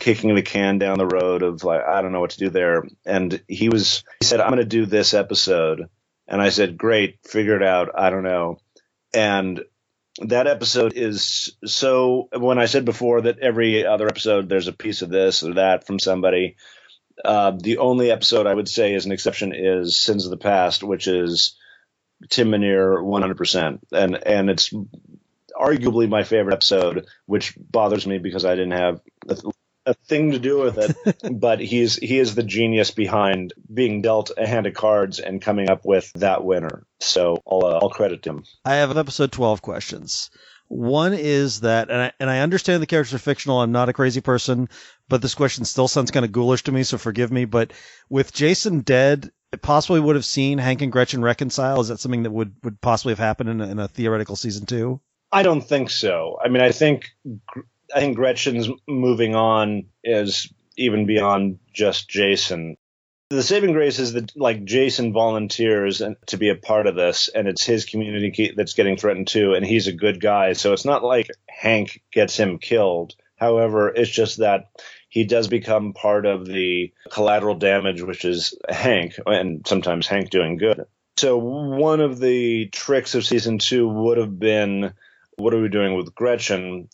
kicking 0.00 0.34
the 0.34 0.42
can 0.42 0.78
down 0.78 0.96
the 0.96 1.06
road 1.06 1.42
of 1.42 1.62
like, 1.62 1.82
I 1.82 2.00
don't 2.00 2.12
know 2.12 2.20
what 2.20 2.30
to 2.30 2.38
do 2.38 2.48
there. 2.48 2.84
And 3.04 3.42
he 3.46 3.68
was, 3.68 4.04
he 4.20 4.26
said, 4.26 4.40
I'm 4.40 4.48
going 4.50 4.58
to 4.58 4.64
do 4.64 4.86
this 4.86 5.12
episode. 5.12 5.90
And 6.26 6.40
I 6.40 6.48
said, 6.48 6.78
great, 6.78 7.18
figure 7.26 7.56
it 7.56 7.62
out. 7.62 7.90
I 7.94 8.08
don't 8.08 8.22
know. 8.22 8.58
And 9.12 9.62
that 10.22 10.46
episode 10.46 10.94
is 10.96 11.56
so 11.64 12.28
when 12.36 12.58
I 12.58 12.66
said 12.66 12.84
before 12.84 13.22
that 13.22 13.38
every 13.38 13.86
other 13.86 14.08
episode 14.08 14.48
there's 14.48 14.68
a 14.68 14.72
piece 14.72 15.02
of 15.02 15.10
this 15.10 15.42
or 15.42 15.54
that 15.54 15.86
from 15.86 15.98
somebody. 15.98 16.56
Uh, 17.24 17.52
the 17.58 17.78
only 17.78 18.10
episode 18.10 18.46
I 18.46 18.54
would 18.54 18.68
say 18.68 18.94
is 18.94 19.04
an 19.04 19.12
exception 19.12 19.52
is 19.54 19.98
Sins 19.98 20.24
of 20.24 20.30
the 20.30 20.36
Past, 20.36 20.84
which 20.84 21.08
is 21.08 21.56
Tim 22.28 22.50
Minear 22.50 23.02
100%. 23.02 23.80
And, 23.92 24.14
and 24.24 24.50
it's 24.50 24.72
arguably 25.58 26.08
my 26.08 26.22
favorite 26.22 26.54
episode, 26.54 27.06
which 27.26 27.54
bothers 27.58 28.06
me 28.06 28.18
because 28.18 28.44
I 28.44 28.54
didn't 28.54 28.78
have 28.78 29.00
a 29.88 29.94
thing 29.94 30.32
to 30.32 30.38
do 30.38 30.60
with 30.60 30.78
it, 30.78 31.16
but 31.40 31.60
he's 31.60 31.96
he 31.96 32.18
is 32.18 32.34
the 32.34 32.42
genius 32.42 32.90
behind 32.90 33.54
being 33.72 34.02
dealt 34.02 34.30
a 34.36 34.46
hand 34.46 34.66
of 34.66 34.74
cards 34.74 35.18
and 35.18 35.42
coming 35.42 35.70
up 35.70 35.84
with 35.84 36.12
that 36.14 36.44
winner. 36.44 36.84
So 37.00 37.42
I'll 37.50 37.64
uh, 37.64 37.78
I'll 37.82 37.90
credit 37.90 38.24
him. 38.24 38.44
I 38.64 38.76
have 38.76 38.96
episode 38.96 39.32
twelve 39.32 39.62
questions. 39.62 40.30
One 40.68 41.14
is 41.14 41.60
that, 41.60 41.90
and 41.90 41.98
I, 41.98 42.12
and 42.20 42.28
I 42.28 42.40
understand 42.40 42.82
the 42.82 42.86
characters 42.86 43.14
are 43.14 43.18
fictional. 43.18 43.62
I'm 43.62 43.72
not 43.72 43.88
a 43.88 43.94
crazy 43.94 44.20
person, 44.20 44.68
but 45.08 45.22
this 45.22 45.34
question 45.34 45.64
still 45.64 45.88
sounds 45.88 46.10
kind 46.10 46.26
of 46.26 46.32
ghoulish 46.32 46.64
to 46.64 46.72
me, 46.72 46.82
so 46.82 46.98
forgive 46.98 47.32
me. 47.32 47.46
But 47.46 47.72
with 48.10 48.34
Jason 48.34 48.80
dead, 48.80 49.30
it 49.50 49.62
possibly 49.62 49.98
would 49.98 50.16
have 50.16 50.26
seen 50.26 50.58
Hank 50.58 50.82
and 50.82 50.92
Gretchen 50.92 51.22
reconcile. 51.22 51.80
Is 51.80 51.88
that 51.88 52.00
something 52.00 52.24
that 52.24 52.30
would, 52.32 52.54
would 52.64 52.82
possibly 52.82 53.12
have 53.12 53.18
happened 53.18 53.48
in 53.48 53.60
a, 53.62 53.68
in 53.68 53.78
a 53.78 53.88
theoretical 53.88 54.36
season 54.36 54.66
two? 54.66 55.00
I 55.32 55.42
don't 55.42 55.62
think 55.62 55.88
so. 55.88 56.38
I 56.42 56.48
mean, 56.48 56.62
I 56.62 56.72
think 56.72 57.10
I 57.94 58.00
think 58.00 58.16
Gretchen's 58.16 58.68
moving 58.86 59.34
on 59.34 59.86
is 60.04 60.52
even 60.76 61.06
beyond 61.06 61.58
just 61.72 62.08
Jason. 62.08 62.76
The 63.30 63.42
saving 63.42 63.72
grace 63.72 63.98
is 63.98 64.14
that 64.14 64.34
like 64.36 64.64
Jason 64.64 65.12
volunteers 65.12 66.00
to 66.26 66.36
be 66.38 66.48
a 66.48 66.54
part 66.54 66.86
of 66.86 66.94
this, 66.94 67.28
and 67.28 67.46
it's 67.46 67.64
his 67.64 67.84
community 67.84 68.54
that's 68.56 68.72
getting 68.72 68.96
threatened 68.96 69.28
too, 69.28 69.54
and 69.54 69.66
he's 69.66 69.86
a 69.86 69.92
good 69.92 70.20
guy. 70.20 70.54
So 70.54 70.72
it's 70.72 70.86
not 70.86 71.04
like 71.04 71.28
Hank 71.48 72.02
gets 72.10 72.36
him 72.36 72.58
killed. 72.58 73.14
However, 73.36 73.88
it's 73.88 74.10
just 74.10 74.38
that 74.38 74.70
he 75.10 75.24
does 75.24 75.48
become 75.48 75.92
part 75.92 76.26
of 76.26 76.46
the 76.46 76.92
collateral 77.10 77.54
damage, 77.54 78.02
which 78.02 78.24
is 78.24 78.54
Hank, 78.68 79.14
and 79.26 79.66
sometimes 79.66 80.06
Hank 80.06 80.30
doing 80.30 80.56
good. 80.56 80.86
So 81.18 81.36
one 81.36 82.00
of 82.00 82.18
the 82.18 82.68
tricks 82.68 83.14
of 83.14 83.26
season 83.26 83.58
two 83.58 83.88
would 83.88 84.18
have 84.18 84.38
been 84.38 84.94
what 85.36 85.54
are 85.54 85.60
we 85.60 85.68
doing 85.68 85.94
with 85.94 86.14
Gretchen? 86.14 86.88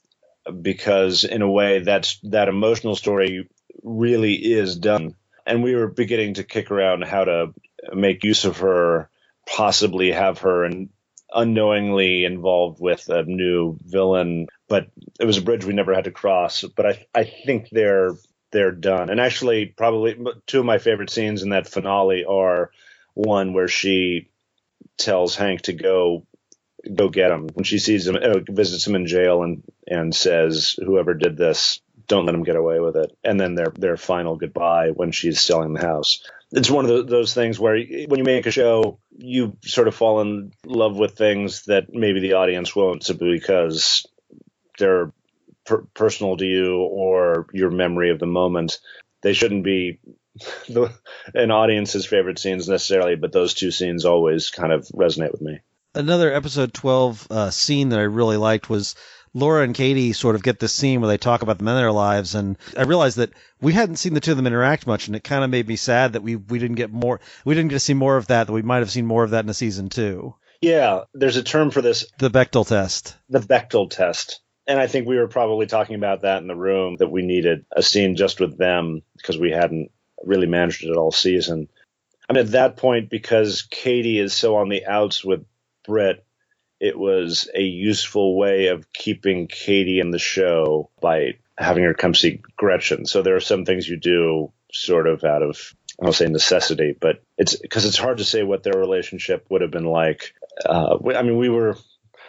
Because 0.63 1.25
in 1.25 1.43
a 1.43 1.51
way 1.51 1.81
that's 1.81 2.19
that 2.25 2.49
emotional 2.49 2.97
story 2.97 3.49
really 3.83 4.35
is 4.35 4.77
done. 4.77 5.15
And 5.47 5.63
we 5.63 5.75
were 5.75 5.89
beginning 5.89 6.35
to 6.35 6.45
kick 6.45 6.71
around 6.71 7.05
how 7.05 7.25
to 7.25 7.55
make 7.93 8.25
use 8.25 8.45
of 8.45 8.59
her, 8.59 9.11
possibly 9.47 10.13
have 10.13 10.39
her 10.39 10.65
and 10.65 10.89
unknowingly 11.33 12.25
involved 12.25 12.81
with 12.81 13.09
a 13.09 13.25
new 13.25 13.77
villain, 13.85 14.47
but 14.69 14.89
it 15.21 15.25
was 15.25 15.37
a 15.39 15.43
bridge 15.43 15.65
we 15.65 15.73
never 15.73 15.95
had 15.95 16.05
to 16.05 16.11
cross. 16.11 16.63
But 16.63 16.87
I 16.87 17.07
I 17.15 17.25
think 17.25 17.69
they're 17.71 18.13
they're 18.53 18.73
done. 18.73 19.11
And 19.11 19.21
actually, 19.21 19.67
probably 19.67 20.17
two 20.47 20.61
of 20.61 20.65
my 20.65 20.79
favorite 20.79 21.11
scenes 21.11 21.43
in 21.43 21.51
that 21.51 21.69
finale 21.69 22.25
are 22.25 22.71
one 23.15 23.53
where 23.53 23.69
she 23.69 24.29
tells 24.97 25.35
Hank 25.35 25.63
to 25.63 25.73
go 25.73 26.27
go 26.93 27.09
get 27.09 27.31
him 27.31 27.49
when 27.55 27.65
she 27.65 27.79
sees 27.79 28.07
him, 28.07 28.17
uh, 28.17 28.41
visits 28.49 28.87
him 28.87 28.95
in 28.95 29.07
jail, 29.07 29.43
and 29.43 29.63
and 29.87 30.15
says, 30.15 30.77
"Whoever 30.79 31.15
did 31.15 31.37
this, 31.37 31.81
don't 32.07 32.27
let 32.27 32.35
him 32.35 32.45
get 32.45 32.57
away 32.57 32.81
with 32.81 32.97
it." 32.97 33.17
And 33.23 33.41
then 33.41 33.55
their 33.55 33.73
their 33.77 33.97
final 33.97 34.37
goodbye 34.37 34.91
when 34.91 35.13
she's 35.13 35.41
selling 35.41 35.73
the 35.73 35.87
house. 35.87 36.23
It's 36.53 36.71
one 36.71 36.89
of 36.89 37.09
those 37.09 37.35
things 37.35 37.59
where 37.59 37.77
when 37.77 38.19
you 38.19 38.25
make 38.25 38.47
a 38.47 38.51
show, 38.51 38.99
you 39.17 39.57
sort 39.65 39.89
of 39.89 39.95
fall 39.95 40.21
in 40.21 40.53
love 40.65 40.97
with 40.97 41.17
things 41.17 41.65
that 41.65 41.93
maybe 41.93 42.21
the 42.21 42.35
audience 42.35 42.77
won't, 42.77 43.11
because 43.19 44.07
they're 44.79 45.13
per- 45.65 45.87
personal 45.95 46.37
to 46.37 46.45
you 46.45 46.77
or 46.77 47.47
your 47.53 47.71
memory 47.71 48.11
of 48.11 48.19
the 48.19 48.27
moment. 48.27 48.79
They 49.23 49.33
shouldn't 49.33 49.65
be 49.65 49.99
the, 50.69 50.93
an 51.35 51.51
audience's 51.51 52.07
favorite 52.07 52.39
scenes 52.39 52.69
necessarily, 52.69 53.17
but 53.17 53.33
those 53.33 53.55
two 53.55 53.71
scenes 53.71 54.05
always 54.05 54.51
kind 54.51 54.73
of 54.73 54.87
resonate 54.89 55.33
with 55.33 55.41
me 55.41 55.61
another 55.95 56.33
episode 56.33 56.75
12 56.75 57.27
uh, 57.31 57.51
scene 57.51 57.91
that 57.91 57.99
I 57.99 58.05
really 58.05 58.37
liked 58.37 58.69
was 58.69 58.95
Laura 59.33 59.65
and 59.65 59.75
Katie 59.75 60.13
sort 60.13 60.37
of 60.37 60.43
get 60.43 60.61
this 60.61 60.73
scene 60.73 61.01
where 61.01 61.09
they 61.09 61.19
talk 61.19 61.43
about 61.43 61.59
the 61.59 61.65
men 61.65 61.75
of 61.75 61.81
their 61.81 61.93
lives, 61.93 62.35
and 62.37 62.57
I 62.77 62.83
realized 62.83 63.17
that 63.19 63.33
we 63.61 63.73
hadn't 63.73 63.97
seen 63.97 64.15
the 64.15 64.21
two 64.21 64.31
of 64.31 64.37
them 64.37 64.47
interact 64.47 64.87
much, 64.87 65.09
and 65.09 65.17
it 65.17 65.25
kind 65.25 65.43
of 65.43 65.51
made 65.51 65.67
me 65.67 65.77
sad 65.77 66.13
that 66.13 66.23
we 66.23 66.37
we 66.37 66.61
didn't 66.61 66.77
get 66.77 66.93
more, 66.93 67.21
we 67.45 67.55
didn't 67.55 67.71
get 67.71 67.77
to 67.77 67.81
see 67.81 67.95
more 67.95 68.17
of 68.17 68.29
that. 68.29 68.47
That 68.47 68.53
we 68.53 68.63
might 68.63 68.79
have 68.79 68.93
seen 68.93 69.07
more 69.07 69.25
of 69.25 69.31
that 69.31 69.41
in 69.41 69.47
the 69.47 69.55
season 69.55 69.89
two. 69.89 70.37
Yeah, 70.61 71.03
there's 71.13 71.37
a 71.37 71.43
term 71.43 71.71
for 71.71 71.83
this: 71.83 72.07
the 72.19 72.31
Bechdel 72.31 72.67
test. 72.67 73.17
The 73.29 73.41
Bechdel 73.41 73.91
test, 73.91 74.41
and 74.69 74.79
I 74.79 74.87
think 74.87 75.09
we 75.09 75.19
were 75.19 75.29
probably 75.29 75.67
talking 75.67 75.97
about 75.97 76.23
that 76.23 76.41
in 76.41 76.47
the 76.47 76.55
room 76.55 76.97
that 77.01 77.11
we 77.11 77.23
needed 77.23 77.67
a 77.73 77.83
scene 77.83 78.15
just 78.15 78.41
with 78.41 78.57
them 78.57 79.03
because 79.17 79.37
we 79.37 79.51
hadn't 79.51 79.91
really 80.23 80.47
managed 80.47 80.85
it 80.85 80.97
all 80.97 81.11
season. 81.11 81.69
I 82.29 82.33
mean, 82.33 82.47
at 82.47 82.53
that 82.53 82.77
point, 82.77 83.11
because 83.11 83.63
Katie 83.63 84.19
is 84.19 84.33
so 84.33 84.57
on 84.57 84.69
the 84.69 84.87
outs 84.87 85.25
with 85.25 85.45
Britt, 85.87 86.25
it 86.81 86.99
was 86.99 87.49
a 87.55 87.63
useful 87.63 88.37
way 88.37 88.69
of 88.69 88.93
keeping 88.93 89.47
Katie 89.47 90.01
in 90.01 90.11
the 90.11 90.19
show 90.19 90.91
by 91.01 91.39
having 91.57 91.85
her 91.85 91.95
come 91.95 92.15
see 92.15 92.43
Gretchen. 92.57 93.07
So 93.07 93.23
there 93.23 93.37
are 93.37 93.41
some 93.41 93.65
things 93.65 93.89
you 93.89 93.97
do 93.97 94.53
sort 94.73 95.07
of 95.07 95.25
out 95.25 95.43
of 95.43 95.75
I'll 96.03 96.13
say 96.13 96.27
necessity, 96.27 96.97
but 96.99 97.23
it's 97.39 97.55
because 97.55 97.85
it's 97.85 97.97
hard 97.97 98.19
to 98.19 98.25
say 98.25 98.43
what 98.43 98.65
their 98.65 98.79
relationship 98.79 99.47
would 99.49 99.61
have 99.61 99.71
been 99.71 99.87
like. 99.87 100.35
Uh, 100.67 100.99
I 101.15 101.23
mean, 101.23 101.37
we 101.37 101.49
were 101.49 101.77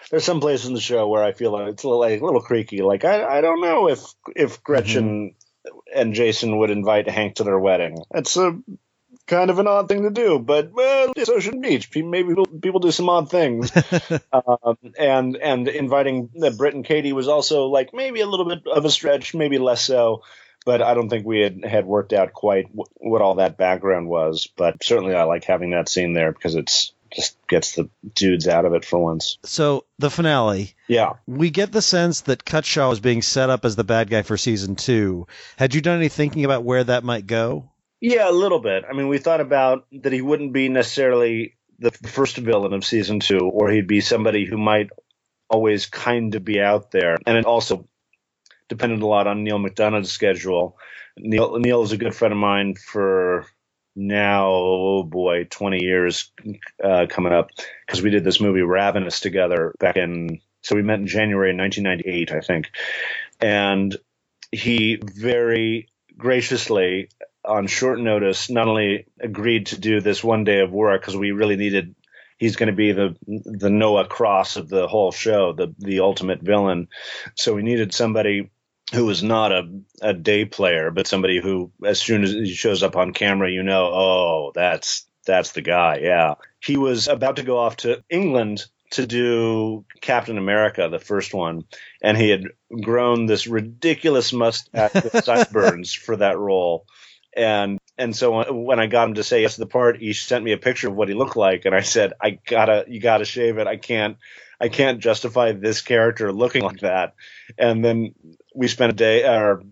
there's 0.09 0.23
some 0.23 0.39
places 0.39 0.67
in 0.67 0.73
the 0.73 0.81
show 0.81 1.07
where 1.07 1.23
I 1.23 1.31
feel 1.33 1.51
like 1.51 1.69
it's 1.69 1.83
a 1.83 1.87
little, 1.87 1.99
like, 1.99 2.21
a 2.21 2.25
little 2.25 2.41
creaky. 2.41 2.81
Like 2.81 3.05
I, 3.05 3.37
I 3.37 3.41
don't 3.41 3.61
know 3.61 3.89
if 3.89 4.01
if 4.35 4.63
Gretchen 4.63 5.35
mm-hmm. 5.67 5.99
and 5.99 6.13
Jason 6.13 6.57
would 6.59 6.69
invite 6.69 7.09
Hank 7.09 7.35
to 7.35 7.43
their 7.43 7.59
wedding. 7.59 7.97
It's 8.13 8.37
a 8.37 8.57
kind 9.27 9.49
of 9.49 9.59
an 9.59 9.67
odd 9.67 9.88
thing 9.88 10.03
to 10.03 10.09
do, 10.09 10.39
but 10.39 10.71
well, 10.71 11.13
it's 11.15 11.29
Ocean 11.29 11.61
Beach. 11.61 11.89
Maybe 11.95 12.29
people, 12.29 12.45
people 12.45 12.79
do 12.79 12.91
some 12.91 13.09
odd 13.09 13.29
things. 13.29 13.71
um, 14.33 14.77
and 14.97 15.35
and 15.38 15.67
inviting 15.67 16.29
Britt 16.57 16.75
and 16.75 16.85
Katie 16.85 17.13
was 17.13 17.27
also 17.27 17.65
like 17.65 17.93
maybe 17.93 18.21
a 18.21 18.27
little 18.27 18.45
bit 18.45 18.67
of 18.67 18.85
a 18.85 18.89
stretch, 18.89 19.33
maybe 19.33 19.57
less 19.57 19.81
so. 19.81 20.23
But 20.65 20.81
I 20.81 20.95
don't 20.95 21.09
think 21.09 21.27
we 21.27 21.41
had, 21.41 21.63
had 21.63 21.85
worked 21.85 22.11
out 22.11 22.33
quite 22.33 22.65
w- 22.69 22.85
what 22.95 23.21
all 23.21 23.35
that 23.35 23.55
background 23.55 24.07
was. 24.09 24.47
But 24.47 24.83
certainly, 24.83 25.13
I 25.13 25.23
like 25.23 25.43
having 25.43 25.71
that 25.71 25.88
scene 25.88 26.13
there 26.13 26.31
because 26.31 26.55
it's 26.55 26.91
just 27.15 27.38
gets 27.47 27.73
the 27.73 27.89
dudes 28.13 28.47
out 28.47 28.65
of 28.65 28.73
it 28.73 28.83
for 28.83 28.99
once. 28.99 29.38
So 29.43 29.85
the 29.99 30.09
finale. 30.09 30.73
Yeah. 30.88 31.13
We 31.27 31.51
get 31.51 31.71
the 31.71 31.83
sense 31.83 32.21
that 32.21 32.45
Cutshaw 32.45 32.91
is 32.91 32.99
being 32.99 33.21
set 33.21 33.49
up 33.51 33.63
as 33.63 33.75
the 33.75 33.83
bad 33.83 34.09
guy 34.09 34.23
for 34.23 34.38
season 34.38 34.75
two. 34.75 35.27
Had 35.55 35.75
you 35.75 35.81
done 35.81 35.97
any 35.97 36.09
thinking 36.09 36.45
about 36.45 36.63
where 36.63 36.83
that 36.83 37.03
might 37.03 37.27
go? 37.27 37.69
Yeah, 38.01 38.29
a 38.29 38.31
little 38.31 38.60
bit. 38.60 38.84
I 38.89 38.93
mean, 38.93 39.08
we 39.08 39.17
thought 39.17 39.41
about 39.41 39.88
that 40.03 40.13
he 40.13 40.21
wouldn't 40.21 40.53
be 40.53 40.69
necessarily 40.69 41.55
the 41.79 41.91
first 41.91 42.38
villain 42.38 42.73
of 42.73 42.86
season 42.86 43.19
two, 43.19 43.39
or 43.39 43.69
he'd 43.69 43.88
be 43.88 44.01
somebody 44.01 44.45
who 44.45 44.58
might 44.58 44.89
always 45.49 45.86
kind 45.86 46.34
of 46.36 46.43
be 46.43 46.62
out 46.62 46.91
there. 46.91 47.17
And 47.25 47.38
it 47.38 47.45
also 47.45 47.88
depended 48.69 49.01
a 49.01 49.08
lot 49.08 49.27
on 49.27 49.43
Neal 49.43 49.60
McDonough's 49.60 50.12
schedule. 50.12 50.77
Neil, 51.17 51.58
Neal 51.60 51.84
is 51.84 51.91
a 51.91 51.97
good 51.97 52.15
friend 52.15 52.34
of 52.34 52.38
mine 52.38 52.75
for 52.75 53.45
now, 53.95 54.49
oh 54.49 55.03
boy, 55.03 55.45
20 55.49 55.81
years 55.81 56.31
uh, 56.84 57.05
coming 57.10 57.31
up 57.31 57.49
because 57.86 58.01
we 58.01 58.10
did 58.10 58.23
this 58.23 58.41
movie 58.41 58.62
Ravenous 58.62 59.21
together 59.21 59.73
back 59.79 59.95
in. 59.95 60.41
So 60.62 60.75
we 60.75 60.81
met 60.81 60.99
in 60.99 61.08
January 61.08 61.55
1998, 61.55 62.31
I 62.31 62.39
think, 62.41 62.71
and 63.39 63.95
he 64.51 64.97
very 65.01 65.89
graciously 66.17 67.10
on 67.47 67.67
short 67.67 67.99
notice 67.99 68.49
not 68.49 68.67
only 68.67 69.08
agreed 69.19 69.67
to 69.67 69.79
do 69.79 70.01
this 70.01 70.23
one 70.23 70.43
day 70.43 70.60
of 70.60 70.71
work 70.71 71.01
because 71.01 71.15
we 71.15 71.31
really 71.31 71.55
needed 71.55 71.95
he's 72.38 72.55
going 72.55 72.67
to 72.67 72.75
be 72.75 72.91
the 72.91 73.15
the 73.27 73.69
Noah 73.69 74.08
Cross 74.08 74.58
of 74.58 74.69
the 74.69 74.88
whole 74.88 75.12
show, 75.12 75.53
the 75.53 75.73
the 75.79 76.01
ultimate 76.01 76.41
villain. 76.41 76.88
So 77.36 77.53
we 77.53 77.63
needed 77.63 77.93
somebody 77.93 78.51
who 78.93 79.05
was 79.05 79.23
not 79.23 79.51
a, 79.51 79.63
a 80.01 80.13
day 80.13 80.45
player, 80.45 80.91
but 80.91 81.08
somebody 81.08 81.41
who, 81.41 81.71
as 81.84 81.99
soon 81.99 82.23
as 82.23 82.31
he 82.31 82.53
shows 82.53 82.84
up 82.84 82.95
on 82.95 83.13
camera, 83.13 83.49
you 83.49 83.63
know, 83.63 83.86
oh, 83.86 84.51
that's 84.53 85.08
that's 85.25 85.53
the 85.53 85.62
guy. 85.62 85.99
Yeah, 86.01 86.36
he 86.60 86.77
was 86.77 87.08
about 87.08 87.38
to 87.38 87.43
go 87.43 87.58
off 87.58 87.77
to 87.77 88.03
England 88.10 88.65
to 88.91 89.08
do 89.08 89.84
Captain 90.01 90.38
America, 90.38 90.88
the 90.89 90.99
first 90.99 91.34
one, 91.34 91.63
and 92.01 92.15
he 92.15 92.29
had 92.29 92.43
grown 92.81 93.25
this 93.25 93.47
ridiculous 93.47 94.31
mustache 94.31 94.93
with 94.93 95.23
sideburns 95.25 95.93
for 95.93 96.17
that 96.17 96.38
role 96.38 96.86
and 97.35 97.79
and 97.97 98.15
so 98.15 98.51
when 98.51 98.79
I 98.79 98.87
got 98.87 99.07
him 99.07 99.13
to 99.15 99.23
say 99.23 99.41
yes 99.41 99.55
to 99.55 99.61
the 99.61 99.67
part, 99.67 99.97
he 99.97 100.13
sent 100.13 100.43
me 100.43 100.51
a 100.51 100.57
picture 100.57 100.89
of 100.89 100.95
what 100.95 101.07
he 101.07 101.13
looked 101.13 101.37
like, 101.37 101.65
and 101.65 101.73
I 101.73 101.81
said, 101.81 102.13
"I 102.21 102.39
gotta, 102.45 102.85
you 102.87 102.99
gotta 102.99 103.25
shave 103.25 103.57
it. 103.57 103.67
I 103.67 103.77
can't, 103.77 104.17
I 104.59 104.67
can't 104.67 104.99
justify 104.99 105.53
this 105.53 105.81
character 105.81 106.31
looking 106.33 106.63
like 106.63 106.81
that." 106.81 107.15
And 107.57 107.83
then 107.83 108.13
we 108.53 108.67
spent 108.67 108.91
a 108.91 108.95
day, 108.95 109.25
or 109.25 109.63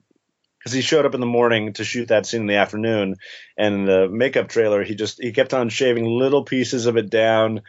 because 0.58 0.71
he 0.71 0.82
showed 0.82 1.06
up 1.06 1.15
in 1.15 1.19
the 1.19 1.26
morning 1.26 1.73
to 1.73 1.84
shoot 1.84 2.08
that 2.08 2.26
scene 2.26 2.41
in 2.41 2.47
the 2.47 2.56
afternoon, 2.56 3.15
and 3.58 3.88
the 3.88 4.08
makeup 4.08 4.47
trailer, 4.47 4.84
he 4.84 4.95
just 4.95 5.21
he 5.21 5.34
kept 5.34 5.54
on 5.54 5.67
shaving 5.69 6.06
little 6.06 6.43
pieces 6.43 6.86
of 6.86 6.95
it 6.95 7.10
down, 7.10 7.62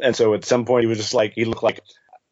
and 0.00 0.14
so 0.14 0.34
at 0.34 0.44
some 0.44 0.66
point 0.66 0.84
he 0.84 0.88
was 0.88 0.98
just 0.98 1.14
like 1.14 1.32
he 1.34 1.44
looked 1.44 1.64
like 1.64 1.80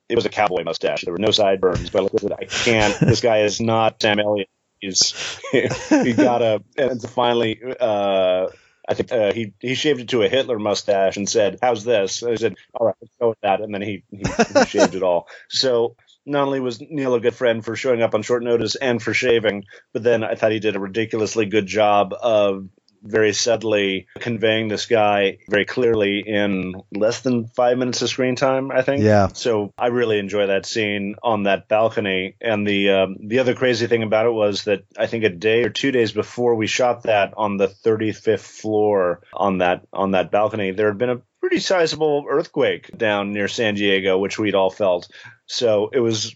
it 0.09 0.15
was 0.15 0.27
a 0.27 0.31
cowboy 0.31 0.63
mustache. 0.63 1.03
There 1.03 1.13
were 1.13 1.19
no 1.19 1.33
sideburns, 1.33 1.91
but 1.91 2.13
I, 2.31 2.37
I 2.43 2.45
can't. 2.45 2.99
This 3.01 3.21
guy 3.21 3.41
is 3.41 3.61
not 3.61 4.01
Sam 4.01 4.21
Elliott 4.21 4.49
he's 4.81 5.15
he 5.53 6.13
got 6.13 6.43
a 6.43 6.63
and 6.77 7.01
finally 7.03 7.61
uh, 7.81 8.47
I 8.89 8.95
think 8.95 9.13
uh, 9.13 9.33
he 9.33 9.53
he 9.61 9.75
shaved 9.75 10.01
it 10.01 10.09
to 10.11 10.23
a 10.23 10.29
Hitler 10.29 10.59
mustache 10.59 11.17
and 11.17 11.29
said, 11.29 11.59
"How's 11.63 11.85
this?" 11.85 12.23
And 12.23 12.33
I 12.33 12.35
said, 12.37 12.57
"All 12.75 12.87
right, 12.87 12.97
let's 13.01 13.15
go 13.19 13.31
with 13.31 13.41
that." 13.43 13.61
And 13.61 13.73
then 13.73 13.83
he, 13.83 14.05
he, 14.11 14.19
he 14.19 14.65
shaved 14.67 14.95
it 14.95 15.03
all. 15.03 15.29
So 15.49 15.97
not 16.27 16.47
only 16.47 16.61
was 16.61 16.81
Neal 16.81 17.15
a 17.15 17.21
good 17.21 17.35
friend 17.35 17.65
for 17.65 17.77
showing 17.77 18.03
up 18.03 18.15
on 18.15 18.23
short 18.23 18.43
notice 18.43 18.77
and 18.77 19.03
for 19.03 19.15
shaving, 19.15 19.65
but 19.93 20.03
then 20.03 20.23
I 20.23 20.35
thought 20.35 20.53
he 20.53 20.59
did 20.59 20.77
a 20.77 20.81
ridiculously 20.81 21.47
good 21.47 21.67
job 21.67 22.15
of 22.21 22.69
very 23.05 23.33
subtly 23.33 24.09
conveying 24.19 24.69
this 24.69 24.87
guy 24.87 25.39
very 25.49 25.67
clearly 25.67 26.21
in 26.27 26.75
less 26.93 27.21
than 27.21 27.47
five 27.49 27.79
minutes 27.79 28.03
of 28.03 28.09
screen 28.09 28.35
time, 28.35 28.71
I 28.71 28.83
think. 28.83 29.03
Yeah. 29.03 29.29
So 29.29 29.73
I 29.79 29.89
really 29.89 30.19
enjoy 30.19 30.47
that 30.47 30.67
scene 30.67 31.17
on 31.23 31.45
that 31.45 31.69
balcony. 31.69 32.37
And 32.41 32.67
the 32.67 32.91
um, 32.91 33.17
the 33.21 33.39
other 33.39 33.55
crazy 33.55 33.87
thing 33.87 34.03
about 34.03 34.27
it 34.27 34.33
was 34.33 34.65
that 34.65 34.85
I 34.99 35.07
think 35.07 35.25
a 35.25 35.29
day 35.29 35.63
or 35.65 35.71
two 35.71 35.93
days 35.93 36.13
before 36.13 36.55
we 36.55 36.67
shot 36.67 37.05
that 37.05 37.35
on 37.37 37.59
the 37.59 37.69
35th 37.69 38.41
floor 38.41 39.21
on 39.33 39.59
that 39.59 39.87
on 39.93 40.13
that 40.13 40.31
balcony, 40.31 40.71
there 40.71 40.89
had 40.89 40.99
been 40.99 41.11
a 41.11 41.23
pretty 41.41 41.61
sizable 41.61 42.25
earthquake 42.29 42.97
down 42.97 43.33
near 43.33 43.49
San 43.49 43.75
Diego, 43.75 44.17
which 44.17 44.39
we'd 44.39 44.55
all 44.55 44.71
felt. 44.71 45.09
So 45.47 45.91
it 45.93 46.01
was 46.01 46.35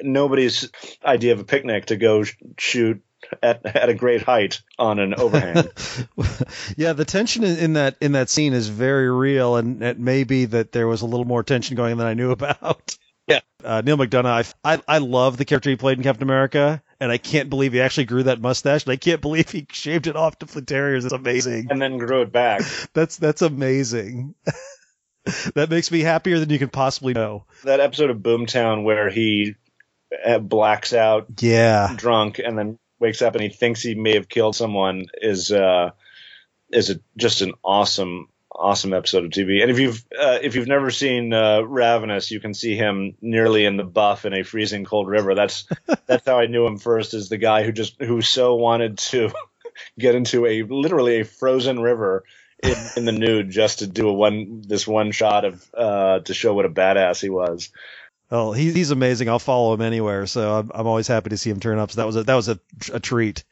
nobody's 0.00 0.70
idea 1.04 1.32
of 1.32 1.40
a 1.40 1.44
picnic 1.44 1.86
to 1.86 1.96
go 1.96 2.24
sh- 2.24 2.34
shoot 2.58 3.02
at, 3.42 3.64
at 3.64 3.88
a 3.88 3.94
great 3.94 4.22
height 4.22 4.60
on 4.78 4.98
an 4.98 5.14
overhang. 5.14 5.68
yeah, 6.76 6.92
the 6.92 7.04
tension 7.04 7.44
in 7.44 7.74
that 7.74 7.96
in 8.00 8.12
that 8.12 8.30
scene 8.30 8.52
is 8.52 8.68
very 8.68 9.10
real, 9.10 9.56
and 9.56 9.82
it 9.82 9.98
may 9.98 10.24
be 10.24 10.46
that 10.46 10.72
there 10.72 10.86
was 10.86 11.02
a 11.02 11.06
little 11.06 11.26
more 11.26 11.42
tension 11.42 11.76
going 11.76 11.96
than 11.96 12.06
I 12.06 12.14
knew 12.14 12.30
about. 12.32 12.96
Yeah, 13.28 13.40
uh, 13.62 13.82
Neal 13.84 13.96
McDonough, 13.96 14.54
I, 14.64 14.74
I 14.74 14.82
I 14.88 14.98
love 14.98 15.36
the 15.36 15.44
character 15.44 15.70
he 15.70 15.76
played 15.76 15.98
in 15.98 16.04
Captain 16.04 16.24
America, 16.24 16.82
and 16.98 17.12
I 17.12 17.18
can't 17.18 17.50
believe 17.50 17.72
he 17.72 17.80
actually 17.80 18.06
grew 18.06 18.24
that 18.24 18.40
mustache, 18.40 18.84
and 18.84 18.92
I 18.92 18.96
can't 18.96 19.20
believe 19.20 19.50
he 19.50 19.66
shaved 19.72 20.06
it 20.06 20.16
off 20.16 20.38
to 20.40 20.46
flint 20.46 20.68
terriers. 20.68 21.04
It's 21.04 21.14
amazing. 21.14 21.68
And 21.70 21.80
then 21.80 21.98
grew 21.98 22.22
it 22.22 22.32
back. 22.32 22.62
that's 22.92 23.16
that's 23.16 23.42
amazing. 23.42 24.34
that 25.54 25.70
makes 25.70 25.90
me 25.90 26.00
happier 26.00 26.40
than 26.40 26.50
you 26.50 26.58
can 26.58 26.68
possibly 26.68 27.12
know. 27.12 27.44
That 27.62 27.78
episode 27.78 28.10
of 28.10 28.18
Boomtown 28.18 28.82
where 28.82 29.08
he 29.08 29.54
uh, 30.24 30.38
blacks 30.38 30.92
out, 30.92 31.26
yeah, 31.40 31.94
drunk, 31.96 32.38
and 32.38 32.58
then 32.58 32.78
wakes 33.02 33.20
up 33.20 33.34
and 33.34 33.42
he 33.42 33.50
thinks 33.50 33.82
he 33.82 33.96
may 33.96 34.14
have 34.14 34.28
killed 34.28 34.56
someone 34.56 35.06
is 35.20 35.50
uh, 35.52 35.90
is 36.70 36.88
a, 36.88 37.00
just 37.16 37.42
an 37.42 37.52
awesome 37.62 38.28
awesome 38.54 38.92
episode 38.92 39.24
of 39.24 39.30
TV. 39.30 39.60
And 39.60 39.70
if 39.70 39.78
you've 39.78 40.04
uh, 40.18 40.38
if 40.40 40.54
you've 40.54 40.68
never 40.68 40.90
seen 40.90 41.32
uh, 41.34 41.60
Ravenous, 41.62 42.30
you 42.30 42.40
can 42.40 42.54
see 42.54 42.76
him 42.76 43.16
nearly 43.20 43.64
in 43.64 43.76
the 43.76 43.84
buff 43.84 44.24
in 44.24 44.32
a 44.32 44.44
freezing 44.44 44.84
cold 44.84 45.08
river. 45.08 45.34
That's 45.34 45.66
that's 46.06 46.24
how 46.24 46.38
I 46.38 46.46
knew 46.46 46.64
him 46.64 46.78
first 46.78 47.12
as 47.12 47.28
the 47.28 47.38
guy 47.38 47.64
who 47.64 47.72
just 47.72 48.00
who 48.00 48.22
so 48.22 48.54
wanted 48.54 48.98
to 48.98 49.32
get 49.98 50.14
into 50.14 50.46
a 50.46 50.62
literally 50.62 51.20
a 51.20 51.24
frozen 51.24 51.80
river 51.80 52.24
in, 52.62 52.76
in 52.96 53.04
the 53.04 53.12
nude 53.12 53.50
just 53.50 53.80
to 53.80 53.88
do 53.88 54.08
a 54.08 54.12
one 54.12 54.62
this 54.62 54.86
one 54.86 55.10
shot 55.10 55.44
of 55.44 55.68
uh, 55.76 56.20
to 56.20 56.32
show 56.32 56.54
what 56.54 56.66
a 56.66 56.70
badass 56.70 57.20
he 57.20 57.30
was. 57.30 57.70
Well, 58.32 58.54
he, 58.54 58.72
he's 58.72 58.90
amazing. 58.90 59.28
I'll 59.28 59.38
follow 59.38 59.74
him 59.74 59.82
anywhere, 59.82 60.26
so 60.26 60.58
I'm, 60.58 60.70
I'm 60.74 60.86
always 60.86 61.06
happy 61.06 61.28
to 61.28 61.36
see 61.36 61.50
him 61.50 61.60
turn 61.60 61.78
up. 61.78 61.90
So 61.90 62.00
that 62.00 62.06
was 62.06 62.16
a, 62.16 62.24
that 62.24 62.34
was 62.34 62.48
a, 62.48 62.58
a 62.94 62.98
treat. 62.98 63.44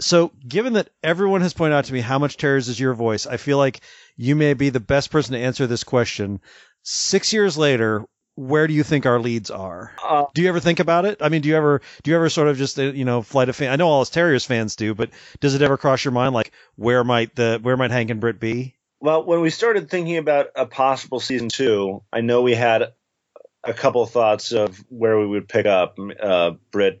So, 0.00 0.32
given 0.48 0.72
that 0.72 0.88
everyone 1.02 1.42
has 1.42 1.52
pointed 1.52 1.74
out 1.74 1.84
to 1.84 1.92
me 1.92 2.00
how 2.00 2.18
much 2.18 2.38
Terriers 2.38 2.70
is 2.70 2.80
your 2.80 2.94
voice, 2.94 3.26
I 3.26 3.36
feel 3.36 3.58
like 3.58 3.82
you 4.16 4.34
may 4.34 4.54
be 4.54 4.70
the 4.70 4.80
best 4.80 5.10
person 5.10 5.34
to 5.34 5.38
answer 5.38 5.66
this 5.66 5.84
question. 5.84 6.40
Six 6.82 7.34
years 7.34 7.58
later, 7.58 8.06
where 8.34 8.66
do 8.66 8.72
you 8.72 8.82
think 8.82 9.04
our 9.04 9.20
leads 9.20 9.50
are? 9.50 9.92
Uh, 10.02 10.24
do 10.32 10.40
you 10.40 10.48
ever 10.48 10.60
think 10.60 10.80
about 10.80 11.04
it? 11.04 11.18
I 11.20 11.28
mean, 11.28 11.42
do 11.42 11.50
you 11.50 11.56
ever 11.56 11.82
do 12.02 12.10
you 12.10 12.16
ever 12.16 12.30
sort 12.30 12.48
of 12.48 12.56
just 12.56 12.78
uh, 12.78 12.84
you 12.84 13.04
know 13.04 13.20
flight 13.20 13.50
of 13.50 13.56
fan? 13.56 13.70
I 13.70 13.76
know 13.76 13.88
all 13.88 14.00
us 14.00 14.08
Terriers 14.08 14.46
fans 14.46 14.76
do, 14.76 14.94
but 14.94 15.10
does 15.40 15.54
it 15.54 15.60
ever 15.60 15.76
cross 15.76 16.06
your 16.06 16.12
mind 16.12 16.34
like 16.34 16.52
where 16.76 17.04
might 17.04 17.36
the 17.36 17.58
where 17.60 17.76
might 17.76 17.90
Hank 17.90 18.08
and 18.08 18.20
Britt 18.20 18.40
be? 18.40 18.76
Well, 18.98 19.26
when 19.26 19.42
we 19.42 19.50
started 19.50 19.90
thinking 19.90 20.16
about 20.16 20.46
a 20.56 20.64
possible 20.64 21.20
season 21.20 21.50
two, 21.50 22.02
I 22.10 22.22
know 22.22 22.40
we 22.40 22.54
had 22.54 22.94
a 23.64 23.72
couple 23.72 24.04
thoughts 24.06 24.52
of 24.52 24.76
where 24.88 25.18
we 25.18 25.26
would 25.26 25.48
pick 25.48 25.66
up 25.66 25.98
uh, 26.20 26.52
Britt 26.70 27.00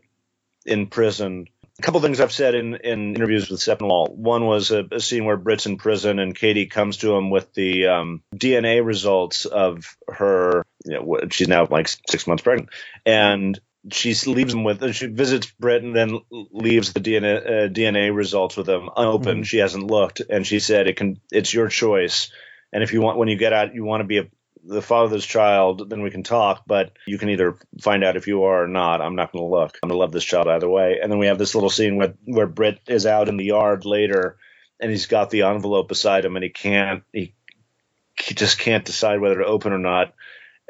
in 0.64 0.86
prison. 0.86 1.46
A 1.78 1.82
couple 1.82 2.00
things 2.00 2.20
I've 2.20 2.32
said 2.32 2.54
in, 2.54 2.76
in 2.76 3.16
interviews 3.16 3.50
with 3.50 3.60
Sepinwall. 3.60 4.14
One 4.14 4.46
was 4.46 4.70
a, 4.70 4.84
a, 4.92 5.00
scene 5.00 5.24
where 5.24 5.36
Britt's 5.36 5.66
in 5.66 5.78
prison 5.78 6.18
and 6.18 6.34
Katie 6.34 6.66
comes 6.66 6.98
to 6.98 7.16
him 7.16 7.30
with 7.30 7.52
the 7.54 7.86
um, 7.88 8.22
DNA 8.34 8.84
results 8.84 9.46
of 9.46 9.96
her. 10.08 10.64
You 10.84 10.94
know, 10.94 11.18
she's 11.30 11.48
now 11.48 11.66
like 11.66 11.88
six 12.08 12.26
months 12.26 12.42
pregnant, 12.42 12.70
and 13.06 13.58
she 13.90 14.14
leaves 14.26 14.54
him 14.54 14.64
with. 14.64 14.94
She 14.94 15.06
visits 15.06 15.50
Britt 15.58 15.82
and 15.82 15.96
then 15.96 16.20
leaves 16.30 16.92
the 16.92 17.00
DNA 17.00 17.46
uh, 17.46 17.68
DNA 17.68 18.14
results 18.14 18.56
with 18.56 18.68
him 18.68 18.88
unopened. 18.96 19.38
Mm-hmm. 19.38 19.42
She 19.42 19.58
hasn't 19.58 19.86
looked, 19.86 20.20
and 20.20 20.46
she 20.46 20.60
said 20.60 20.86
it 20.86 20.96
can. 20.96 21.20
It's 21.32 21.52
your 21.52 21.68
choice. 21.68 22.30
And 22.72 22.82
if 22.82 22.92
you 22.92 23.00
want, 23.00 23.18
when 23.18 23.28
you 23.28 23.36
get 23.36 23.52
out, 23.52 23.74
you 23.74 23.84
want 23.84 24.02
to 24.02 24.06
be 24.06 24.18
a 24.18 24.28
the 24.64 24.82
father's 24.82 25.26
child, 25.26 25.90
then 25.90 26.02
we 26.02 26.10
can 26.10 26.22
talk. 26.22 26.64
But 26.66 26.92
you 27.06 27.18
can 27.18 27.30
either 27.30 27.56
find 27.80 28.04
out 28.04 28.16
if 28.16 28.26
you 28.26 28.44
are 28.44 28.64
or 28.64 28.68
not. 28.68 29.00
I'm 29.00 29.16
not 29.16 29.32
going 29.32 29.44
to 29.44 29.50
look. 29.50 29.78
I'm 29.82 29.88
going 29.88 29.96
to 29.96 30.00
love 30.00 30.12
this 30.12 30.24
child 30.24 30.48
either 30.48 30.68
way. 30.68 31.00
And 31.02 31.10
then 31.10 31.18
we 31.18 31.26
have 31.26 31.38
this 31.38 31.54
little 31.54 31.70
scene 31.70 31.96
where 31.96 32.14
where 32.24 32.46
Britt 32.46 32.80
is 32.88 33.06
out 33.06 33.28
in 33.28 33.36
the 33.36 33.44
yard 33.44 33.84
later, 33.84 34.38
and 34.80 34.90
he's 34.90 35.06
got 35.06 35.30
the 35.30 35.42
envelope 35.42 35.88
beside 35.88 36.24
him, 36.24 36.36
and 36.36 36.44
he 36.44 36.50
can't. 36.50 37.02
He 37.12 37.34
he 38.18 38.34
just 38.34 38.58
can't 38.58 38.84
decide 38.84 39.20
whether 39.20 39.38
to 39.38 39.46
open 39.46 39.72
or 39.72 39.78
not. 39.78 40.14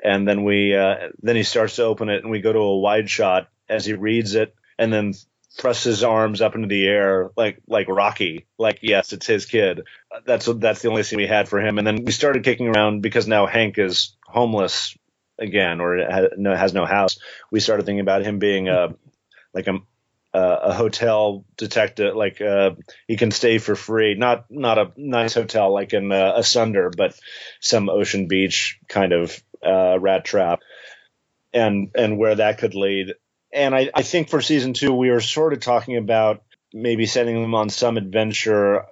and 0.02 0.26
then 0.26 0.44
we 0.44 0.74
uh, 0.76 1.10
then 1.22 1.36
he 1.36 1.42
starts 1.44 1.76
to 1.76 1.84
open 1.84 2.08
it, 2.08 2.22
and 2.22 2.30
we 2.30 2.40
go 2.40 2.52
to 2.52 2.58
a 2.58 2.78
wide 2.78 3.08
shot 3.08 3.48
as 3.68 3.84
he 3.86 3.92
reads 3.94 4.34
it, 4.34 4.54
and 4.78 4.92
then 4.92 5.12
thrusts 5.58 5.84
his 5.84 6.02
arms 6.02 6.40
up 6.40 6.54
into 6.54 6.68
the 6.68 6.86
air 6.86 7.30
like 7.36 7.58
like 7.66 7.88
Rocky, 7.88 8.46
like 8.58 8.78
yes, 8.82 9.12
it's 9.12 9.26
his 9.26 9.46
kid. 9.46 9.82
That's 10.26 10.46
that's 10.46 10.82
the 10.82 10.88
only 10.88 11.02
scene 11.02 11.18
we 11.18 11.26
had 11.26 11.48
for 11.48 11.60
him, 11.60 11.78
and 11.78 11.86
then 11.86 12.04
we 12.04 12.12
started 12.12 12.44
kicking 12.44 12.68
around 12.68 13.02
because 13.02 13.26
now 13.26 13.46
Hank 13.46 13.78
is 13.78 14.16
homeless 14.26 14.96
again 15.38 15.80
or 15.80 15.96
has 15.98 16.72
no 16.72 16.84
house. 16.86 17.18
We 17.50 17.60
started 17.60 17.86
thinking 17.86 18.00
about 18.00 18.24
him 18.24 18.38
being 18.38 18.68
a 18.68 18.94
like 19.54 19.66
a 19.66 19.78
a 20.34 20.72
hotel 20.72 21.44
detective, 21.56 22.16
like 22.16 22.40
uh, 22.40 22.70
he 23.06 23.16
can 23.16 23.30
stay 23.30 23.58
for 23.58 23.74
free. 23.74 24.14
Not 24.14 24.46
not 24.50 24.78
a 24.78 24.92
nice 24.96 25.34
hotel 25.34 25.72
like 25.72 25.92
in 25.92 26.10
uh, 26.10 26.32
Asunder, 26.36 26.90
but 26.96 27.18
some 27.60 27.90
Ocean 27.90 28.28
Beach 28.28 28.78
kind 28.88 29.12
of 29.12 29.42
uh, 29.64 29.98
rat 30.00 30.24
trap, 30.24 30.60
and 31.52 31.90
and 31.94 32.16
where 32.16 32.36
that 32.36 32.58
could 32.58 32.74
lead. 32.74 33.14
And 33.52 33.74
I, 33.74 33.90
I 33.94 34.02
think 34.02 34.28
for 34.28 34.40
season 34.40 34.72
two, 34.72 34.92
we 34.92 35.10
were 35.10 35.20
sort 35.20 35.52
of 35.52 35.60
talking 35.60 35.96
about 35.96 36.42
maybe 36.72 37.06
sending 37.06 37.40
them 37.40 37.54
on 37.54 37.68
some 37.68 37.96
adventure 37.96 38.84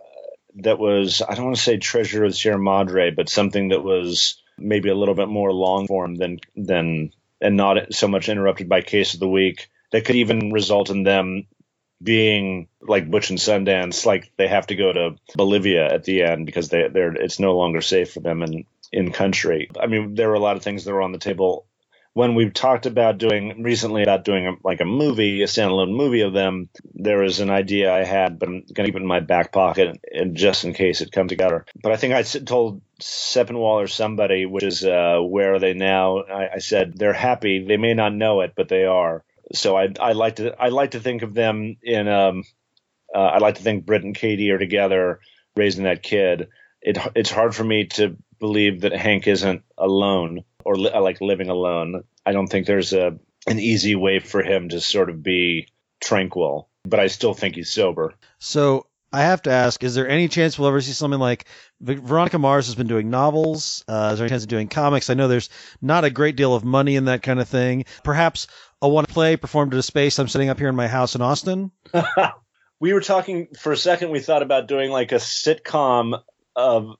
that 0.57 0.79
was 0.79 1.23
I 1.27 1.35
don't 1.35 1.47
want 1.47 1.57
to 1.57 1.63
say 1.63 1.77
Treasure 1.77 2.25
of 2.25 2.35
Sierra 2.35 2.59
Madre, 2.59 3.11
but 3.11 3.29
something 3.29 3.69
that 3.69 3.83
was 3.83 4.43
maybe 4.59 4.91
a 4.91 4.95
little 4.95 5.15
bit 5.15 5.29
more 5.29 5.53
long 5.53 5.87
form 5.87 6.17
than 6.17 6.41
than 6.57 7.13
and 7.41 7.57
not 7.57 7.95
so 7.95 8.09
much 8.09 8.29
interrupted 8.29 8.69
by 8.69 8.83
Case 8.83 9.15
of 9.15 9.21
the 9.21 9.29
Week 9.29 9.71
that 9.93 10.05
could 10.05 10.17
even 10.17 10.53
result 10.53 10.91
in 10.91 11.05
them 11.05 11.47
being 12.03 12.69
like 12.81 13.11
Butch 13.11 13.31
and 13.31 13.39
Sundance, 13.39 14.07
like 14.07 14.33
they 14.37 14.49
have 14.49 14.67
to 14.69 14.77
go 14.77 14.93
to 14.93 15.17
Bolivia 15.35 15.93
at 15.93 16.05
the 16.05 16.23
end 16.23 16.47
because 16.47 16.69
they 16.69 16.89
they're 16.89 17.15
it's 17.15 17.39
no 17.39 17.57
longer 17.57 17.81
safe 17.81 18.13
for 18.13 18.21
them 18.21 18.43
in 18.43 18.65
in 18.93 19.13
country. 19.13 19.71
I 19.81 19.87
mean, 19.87 20.15
there 20.15 20.29
were 20.29 20.35
a 20.35 20.41
lot 20.41 20.57
of 20.57 20.63
things 20.63 20.85
that 20.85 20.93
were 20.93 21.03
on 21.03 21.13
the 21.13 21.19
table 21.19 21.67
when 22.21 22.35
we've 22.35 22.53
talked 22.53 22.85
about 22.85 23.17
doing 23.17 23.63
recently 23.63 24.03
about 24.03 24.27
doing 24.27 24.47
a, 24.47 24.53
like 24.63 24.83
a 24.83 24.85
movie, 24.85 25.41
a 25.41 25.47
standalone 25.47 25.97
movie 25.97 26.21
of 26.21 26.35
them. 26.35 26.69
There 26.93 27.21
was 27.21 27.41
an 27.41 27.49
idea 27.49 27.91
I 27.91 28.05
had, 28.05 28.39
but 28.39 28.51
I'm 28.51 28.65
gonna 28.75 28.89
keep 28.89 28.95
it 28.95 29.01
in 29.01 29.07
my 29.07 29.21
back 29.21 29.53
pocket 29.53 29.99
and 30.13 30.37
just 30.37 30.67
in 30.67 30.75
case 30.75 31.01
it 31.01 31.13
comes 31.13 31.31
together. 31.31 31.65
But 31.83 31.93
I 31.93 31.97
think 31.97 32.13
I 32.13 32.23
told 32.23 32.83
Sepinwall 33.01 33.83
or 33.83 33.87
somebody, 33.87 34.45
which 34.45 34.65
is 34.65 34.85
uh, 34.85 35.21
where 35.23 35.55
are 35.55 35.59
they 35.59 35.73
now? 35.73 36.19
I, 36.25 36.57
I 36.57 36.59
said 36.59 36.93
they're 36.95 37.15
happy. 37.15 37.65
They 37.65 37.79
may 37.79 37.95
not 37.95 38.13
know 38.13 38.43
it, 38.43 38.53
but 38.55 38.69
they 38.69 38.85
are 38.85 39.25
so 39.55 39.79
I 39.79 39.89
I 39.99 40.13
like 40.13 40.37
to 40.37 40.55
I 40.61 40.69
like 40.69 40.91
to 40.91 41.01
think 41.01 41.23
of 41.23 41.33
them 41.33 41.79
in 41.83 42.07
um 42.07 42.45
uh, 43.15 43.19
I 43.19 43.39
like 43.39 43.55
to 43.55 43.63
think 43.63 43.87
Britt 43.87 44.05
and 44.05 44.15
Katie 44.15 44.51
are 44.51 44.59
together 44.59 45.21
raising 45.57 45.85
that 45.85 46.03
kid. 46.03 46.49
It 46.83 46.99
it's 47.15 47.31
hard 47.31 47.55
for 47.55 47.65
me 47.65 47.87
to 47.97 48.19
believe 48.39 48.83
that 48.83 48.93
Hank 48.93 49.27
isn't 49.27 49.63
alone 49.79 50.45
or 50.65 50.77
li- 50.77 50.99
like 50.99 51.21
living 51.21 51.49
alone. 51.49 52.05
I 52.25 52.33
don't 52.33 52.47
think 52.47 52.67
there's 52.67 52.93
a 52.93 53.19
an 53.47 53.59
easy 53.59 53.95
way 53.95 54.19
for 54.19 54.43
him 54.43 54.69
to 54.69 54.81
sort 54.81 55.11
of 55.11 55.23
be 55.23 55.69
tranquil, 56.01 56.69
but 56.85 57.01
I 57.01 57.07
still 57.07 57.35
think 57.35 57.55
he's 57.55 57.71
sober. 57.71 58.15
So 58.39 58.87
I 59.13 59.23
have 59.23 59.43
to 59.43 59.51
ask: 59.51 59.83
Is 59.83 59.95
there 59.95 60.09
any 60.09 60.29
chance 60.29 60.59
we'll 60.59 60.69
ever 60.69 60.81
see 60.81 60.93
something 60.93 61.21
like 61.21 61.47
Veronica 61.81 62.39
Mars 62.39 62.67
has 62.67 62.75
been 62.75 62.87
doing 62.87 63.11
novels? 63.11 63.85
Uh, 63.89 64.11
is 64.13 64.19
there 64.19 64.27
any 64.27 64.31
chance 64.31 64.45
of 64.45 64.49
doing 64.49 64.69
comics? 64.69 65.11
I 65.11 65.15
know 65.15 65.29
there's 65.29 65.51
not 65.81 66.05
a 66.05 66.11
great 66.11 66.37
deal 66.37 66.55
of 66.55 66.65
money 66.65 66.97
in 66.97 67.07
that 67.07 67.23
kind 67.23 67.41
of 67.41 67.49
thing. 67.49 67.85
Perhaps 68.05 68.47
a 68.83 68.89
one 68.89 69.07
play 69.07 69.37
performed 69.37 69.75
at 69.75 69.81
a 69.81 69.83
space 69.83 70.19
I'm 70.19 70.29
sitting 70.29 70.49
up 70.49 70.59
here 70.59 70.69
in 70.69 70.77
my 70.77 70.89
house 70.89 71.15
in 71.15 71.23
Austin. 71.23 71.71
we 72.81 72.93
were 72.93 73.01
talking 73.01 73.49
for 73.59 73.73
a 73.73 73.77
second. 73.77 74.11
We 74.11 74.21
thought 74.21 74.43
about 74.43 74.69
doing 74.69 74.91
like 74.91 75.13
a 75.13 75.17
sitcom 75.17 76.21
of 76.55 76.97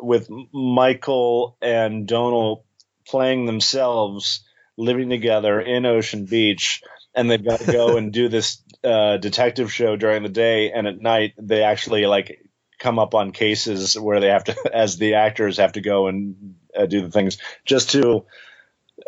with 0.00 0.28
Michael 0.52 1.56
and 1.60 2.06
Donal 2.06 2.64
playing 3.08 3.46
themselves, 3.46 4.44
living 4.76 5.10
together 5.10 5.60
in 5.60 5.86
Ocean 5.86 6.24
Beach, 6.24 6.82
and 7.14 7.30
they've 7.30 7.44
got 7.44 7.60
to 7.60 7.72
go 7.72 7.96
and 7.96 8.12
do 8.12 8.28
this 8.28 8.62
uh, 8.84 9.16
detective 9.16 9.72
show 9.72 9.96
during 9.96 10.22
the 10.22 10.28
day, 10.28 10.70
and 10.72 10.86
at 10.86 11.00
night 11.00 11.34
they 11.38 11.62
actually 11.62 12.06
like 12.06 12.48
come 12.78 12.98
up 12.98 13.14
on 13.14 13.32
cases 13.32 13.98
where 13.98 14.20
they 14.20 14.28
have 14.28 14.44
to, 14.44 14.56
as 14.72 14.96
the 14.98 15.14
actors 15.14 15.56
have 15.56 15.72
to 15.72 15.80
go 15.80 16.06
and 16.06 16.54
uh, 16.76 16.86
do 16.86 17.00
the 17.00 17.10
things 17.10 17.38
just 17.64 17.90
to 17.90 18.24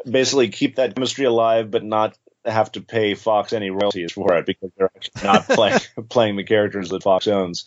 basically 0.08 0.48
keep 0.48 0.76
that 0.76 0.94
chemistry 0.94 1.24
alive, 1.24 1.70
but 1.70 1.84
not 1.84 2.16
have 2.44 2.72
to 2.72 2.80
pay 2.80 3.14
Fox 3.14 3.52
any 3.52 3.70
royalties 3.70 4.12
for 4.12 4.34
it 4.34 4.46
because 4.46 4.70
they're 4.76 4.90
actually 4.96 5.22
not 5.22 5.44
playing 5.48 5.78
playing 6.08 6.36
the 6.36 6.44
characters 6.44 6.88
that 6.88 7.02
Fox 7.02 7.28
owns. 7.28 7.66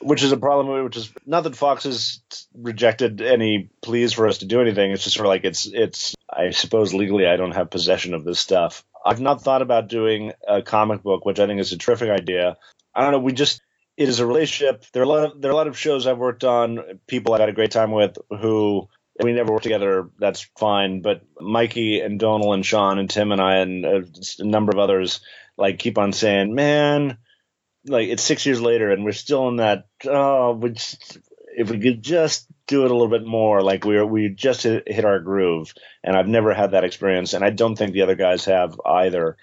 Which 0.00 0.22
is 0.22 0.32
a 0.32 0.36
problem. 0.36 0.84
Which 0.84 0.96
is 0.96 1.12
not 1.24 1.44
that 1.44 1.56
Fox 1.56 1.84
has 1.84 2.20
rejected 2.54 3.20
any 3.20 3.70
pleas 3.82 4.12
for 4.12 4.26
us 4.26 4.38
to 4.38 4.46
do 4.46 4.60
anything. 4.60 4.90
It's 4.92 5.04
just 5.04 5.16
sort 5.16 5.26
of 5.26 5.30
like 5.30 5.44
it's 5.44 5.66
it's. 5.66 6.14
I 6.28 6.50
suppose 6.50 6.92
legally 6.92 7.26
I 7.26 7.36
don't 7.36 7.54
have 7.54 7.70
possession 7.70 8.14
of 8.14 8.24
this 8.24 8.40
stuff. 8.40 8.84
I've 9.04 9.20
not 9.20 9.42
thought 9.42 9.62
about 9.62 9.88
doing 9.88 10.32
a 10.46 10.62
comic 10.62 11.02
book, 11.02 11.24
which 11.24 11.38
I 11.38 11.46
think 11.46 11.60
is 11.60 11.72
a 11.72 11.78
terrific 11.78 12.10
idea. 12.10 12.56
I 12.94 13.02
don't 13.02 13.12
know. 13.12 13.20
We 13.20 13.32
just 13.32 13.60
it 13.96 14.08
is 14.08 14.20
a 14.20 14.26
relationship. 14.26 14.84
There 14.92 15.02
are 15.02 15.06
a 15.06 15.08
lot 15.08 15.24
of 15.24 15.40
there 15.40 15.50
are 15.50 15.54
a 15.54 15.56
lot 15.56 15.68
of 15.68 15.78
shows 15.78 16.06
I've 16.06 16.18
worked 16.18 16.44
on, 16.44 17.00
people 17.06 17.32
I've 17.32 17.40
had 17.40 17.48
a 17.48 17.54
great 17.54 17.70
time 17.70 17.92
with 17.92 18.18
who 18.28 18.88
we 19.22 19.32
never 19.32 19.52
work 19.52 19.62
together. 19.62 20.10
That's 20.18 20.48
fine. 20.58 21.00
But 21.00 21.22
Mikey 21.40 22.00
and 22.00 22.18
Donal 22.18 22.52
and 22.52 22.64
Sean 22.64 22.98
and 22.98 23.08
Tim 23.08 23.32
and 23.32 23.40
I 23.40 23.56
and 23.56 23.84
a 23.84 24.04
number 24.40 24.72
of 24.72 24.78
others 24.78 25.20
like 25.56 25.78
keep 25.78 25.98
on 25.98 26.12
saying, 26.12 26.54
man, 26.54 27.18
like 27.86 28.08
it's 28.08 28.22
six 28.22 28.46
years 28.46 28.60
later 28.60 28.90
and 28.90 29.04
we're 29.04 29.12
still 29.12 29.48
in 29.48 29.56
that. 29.56 29.86
Oh, 30.04 30.60
just, 30.68 31.18
if 31.56 31.70
we 31.70 31.80
could 31.80 32.02
just 32.02 32.46
do 32.66 32.84
it 32.84 32.90
a 32.90 32.94
little 32.94 33.08
bit 33.08 33.26
more, 33.26 33.62
like 33.62 33.84
we 33.84 34.02
we 34.04 34.28
just 34.28 34.62
hit, 34.62 34.84
hit 34.86 35.04
our 35.04 35.20
groove. 35.20 35.72
And 36.04 36.16
I've 36.16 36.28
never 36.28 36.52
had 36.52 36.72
that 36.72 36.84
experience, 36.84 37.32
and 37.32 37.44
I 37.44 37.50
don't 37.50 37.76
think 37.76 37.92
the 37.92 38.02
other 38.02 38.14
guys 38.14 38.44
have 38.44 38.78
either. 38.84 39.36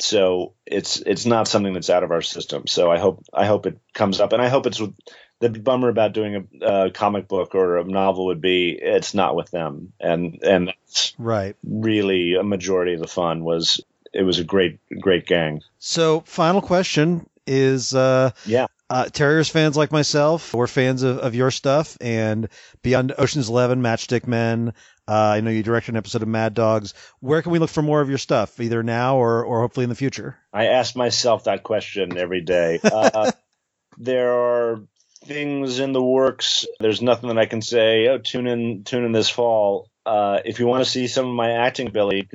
So 0.00 0.54
it's 0.66 1.00
it's 1.00 1.26
not 1.26 1.46
something 1.46 1.72
that's 1.72 1.90
out 1.90 2.02
of 2.02 2.10
our 2.10 2.22
system. 2.22 2.66
So 2.66 2.90
I 2.90 2.98
hope 2.98 3.24
I 3.32 3.46
hope 3.46 3.66
it 3.66 3.78
comes 3.94 4.20
up, 4.20 4.32
and 4.32 4.42
I 4.42 4.48
hope 4.48 4.66
it's 4.66 4.80
with 4.80 4.94
the 5.38 5.50
bummer 5.50 5.88
about 5.88 6.14
doing 6.14 6.48
a, 6.62 6.66
a, 6.66 6.90
comic 6.90 7.26
book 7.26 7.54
or 7.54 7.78
a 7.78 7.84
novel 7.84 8.26
would 8.26 8.40
be 8.40 8.78
it's 8.80 9.14
not 9.14 9.36
with 9.36 9.50
them, 9.50 9.92
and 10.00 10.42
and 10.42 10.68
that's 10.68 11.14
right. 11.18 11.56
Really, 11.62 12.34
a 12.34 12.42
majority 12.42 12.94
of 12.94 13.00
the 13.00 13.08
fun 13.08 13.44
was 13.44 13.80
it 14.12 14.22
was 14.22 14.38
a 14.38 14.44
great 14.44 14.80
great 15.00 15.26
gang. 15.26 15.62
So, 15.78 16.20
final 16.20 16.62
question 16.62 17.28
is, 17.46 17.94
uh, 17.94 18.30
yeah. 18.46 18.66
Uh, 18.90 19.06
Terriers 19.06 19.48
fans 19.48 19.74
like 19.74 19.90
myself, 19.90 20.52
we're 20.52 20.66
fans 20.66 21.02
of, 21.02 21.18
of 21.18 21.34
your 21.34 21.50
stuff 21.50 21.96
and 22.00 22.48
beyond 22.82 23.14
Ocean's 23.16 23.48
Eleven, 23.48 23.80
Matchstick 23.80 24.26
Men. 24.26 24.74
Uh, 25.08 25.14
I 25.14 25.40
know 25.40 25.50
you 25.50 25.62
directed 25.62 25.92
an 25.92 25.96
episode 25.96 26.22
of 26.22 26.28
Mad 26.28 26.54
Dogs. 26.54 26.94
Where 27.20 27.42
can 27.42 27.52
we 27.52 27.58
look 27.58 27.70
for 27.70 27.82
more 27.82 28.00
of 28.00 28.08
your 28.08 28.18
stuff, 28.18 28.60
either 28.60 28.82
now 28.82 29.16
or, 29.16 29.44
or 29.44 29.60
hopefully 29.60 29.84
in 29.84 29.90
the 29.90 29.96
future? 29.96 30.36
I 30.52 30.66
ask 30.66 30.94
myself 30.94 31.44
that 31.44 31.62
question 31.62 32.18
every 32.18 32.42
day. 32.42 32.80
Uh, 32.84 33.32
there 33.98 34.32
are 34.32 34.82
things 35.24 35.78
in 35.78 35.92
the 35.92 36.02
works. 36.02 36.66
There's 36.78 37.02
nothing 37.02 37.28
that 37.28 37.38
I 37.38 37.46
can 37.46 37.62
say. 37.62 38.08
Oh, 38.08 38.18
tune 38.18 38.46
in, 38.46 38.84
tune 38.84 39.04
in 39.04 39.12
this 39.12 39.28
fall. 39.30 39.88
Uh, 40.04 40.40
if 40.44 40.60
you 40.60 40.66
want 40.66 40.84
to 40.84 40.90
see 40.90 41.06
some 41.06 41.28
of 41.28 41.34
my 41.34 41.52
acting 41.52 41.86
ability, 41.86 42.28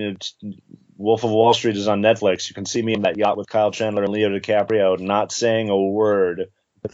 Wolf 0.98 1.24
of 1.24 1.32
Wall 1.32 1.54
Street 1.54 1.78
is 1.78 1.88
on 1.88 2.02
Netflix. 2.02 2.50
You 2.50 2.56
can 2.56 2.66
see 2.66 2.82
me 2.82 2.94
in 2.94 3.04
that 3.04 3.18
yacht 3.18 3.38
with 3.38 3.48
Kyle 3.48 3.72
Chandler 3.72 4.04
and 4.04 4.12
Leo 4.12 4.30
DiCaprio, 4.30 5.00
not 5.00 5.32
saying 5.32 5.70
a 5.70 5.78
word. 5.78 6.46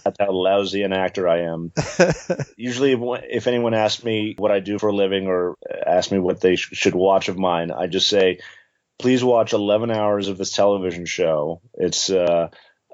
That's 0.03 0.17
how 0.19 0.31
lousy 0.31 0.83
an 0.83 0.93
actor 0.93 1.27
I 1.27 1.41
am. 1.41 1.71
Usually, 2.57 2.93
if 3.29 3.47
anyone 3.47 3.73
asks 3.73 4.03
me 4.03 4.33
what 4.37 4.51
I 4.51 4.59
do 4.59 4.79
for 4.79 4.89
a 4.89 4.95
living 4.95 5.27
or 5.27 5.55
ask 5.85 6.11
me 6.11 6.19
what 6.19 6.41
they 6.41 6.55
sh- 6.55 6.69
should 6.73 6.95
watch 6.95 7.29
of 7.29 7.37
mine, 7.37 7.71
I 7.71 7.87
just 7.87 8.09
say, 8.09 8.39
please 8.97 9.23
watch 9.23 9.53
11 9.53 9.91
hours 9.91 10.29
of 10.29 10.37
this 10.37 10.51
television 10.51 11.05
show. 11.05 11.61
It's 11.75 12.09
uh, 12.09 12.49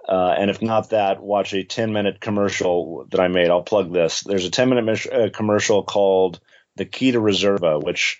uh, 0.08 0.36
and 0.38 0.50
if 0.50 0.62
not 0.62 0.89
that, 0.89 1.22
watch 1.22 1.54
a 1.54 1.63
10 1.63 1.93
minute 1.93 2.19
commercial 2.19 3.06
that 3.12 3.19
I 3.19 3.28
made. 3.28 3.50
I'll 3.50 3.62
plug 3.62 3.93
this. 3.93 4.22
There's 4.22 4.45
a 4.45 4.52
10 4.52 4.69
minute 4.69 5.08
uh, 5.08 5.30
commercial 5.32 5.84
called 5.84 6.39
The 6.76 6.86
Key 6.86 7.12
to 7.12 7.19
Reserva, 7.19 7.82
which 7.82 8.19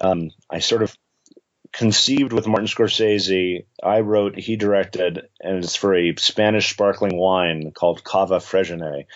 um, 0.00 0.30
I 0.50 0.60
sort 0.60 0.82
of 0.82 0.96
conceived 1.74 2.32
with 2.32 2.46
Martin 2.46 2.68
Scorsese. 2.68 3.66
I 3.82 4.00
wrote, 4.00 4.38
he 4.38 4.56
directed, 4.56 5.28
and 5.40 5.62
it's 5.62 5.76
for 5.76 5.94
a 5.94 6.14
Spanish 6.16 6.70
sparkling 6.70 7.16
wine 7.16 7.72
called 7.72 8.04
Cava 8.04 8.38
Freixenet. 8.38 9.06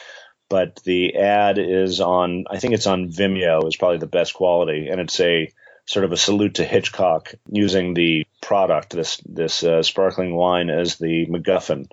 But 0.50 0.80
the 0.84 1.16
ad 1.16 1.58
is 1.58 2.00
on, 2.00 2.44
I 2.50 2.58
think 2.58 2.74
it's 2.74 2.86
on 2.86 3.10
Vimeo, 3.10 3.66
is 3.66 3.76
probably 3.76 3.98
the 3.98 4.06
best 4.06 4.34
quality. 4.34 4.88
And 4.88 5.00
it's 5.00 5.20
a 5.20 5.52
sort 5.86 6.04
of 6.04 6.12
a 6.12 6.16
salute 6.16 6.54
to 6.54 6.64
Hitchcock 6.64 7.34
using 7.50 7.94
the 7.94 8.26
product, 8.42 8.90
this 8.90 9.20
this 9.26 9.62
uh, 9.62 9.82
sparkling 9.82 10.34
wine, 10.34 10.70
as 10.70 10.96
the 10.96 11.26
MacGuffin. 11.26 11.86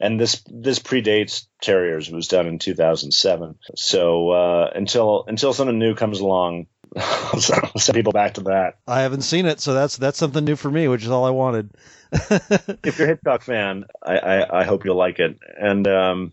And 0.00 0.20
this 0.20 0.44
this 0.46 0.78
predates 0.78 1.46
Terriers. 1.60 2.08
It 2.08 2.14
was 2.14 2.28
done 2.28 2.46
in 2.46 2.58
2007. 2.58 3.58
So 3.74 4.30
uh, 4.30 4.70
until 4.74 5.24
until 5.26 5.52
something 5.52 5.78
new 5.78 5.94
comes 5.94 6.20
along, 6.20 6.66
I'll 6.96 7.40
send 7.40 7.94
people 7.94 8.12
back 8.12 8.34
to 8.34 8.42
that. 8.42 8.78
I 8.86 9.02
haven't 9.02 9.22
seen 9.22 9.46
it, 9.46 9.60
so 9.60 9.74
that's 9.74 9.96
that's 9.96 10.18
something 10.18 10.44
new 10.44 10.56
for 10.56 10.70
me, 10.70 10.88
which 10.88 11.02
is 11.02 11.10
all 11.10 11.24
I 11.24 11.30
wanted. 11.30 11.70
if 12.12 12.98
you're 12.98 13.08
a 13.08 13.10
Hitchcock 13.10 13.42
fan, 13.42 13.84
I, 14.02 14.18
I, 14.18 14.60
I, 14.60 14.64
hope 14.64 14.86
you'll 14.86 14.96
like 14.96 15.18
it. 15.18 15.38
And 15.58 15.86
um, 15.86 16.32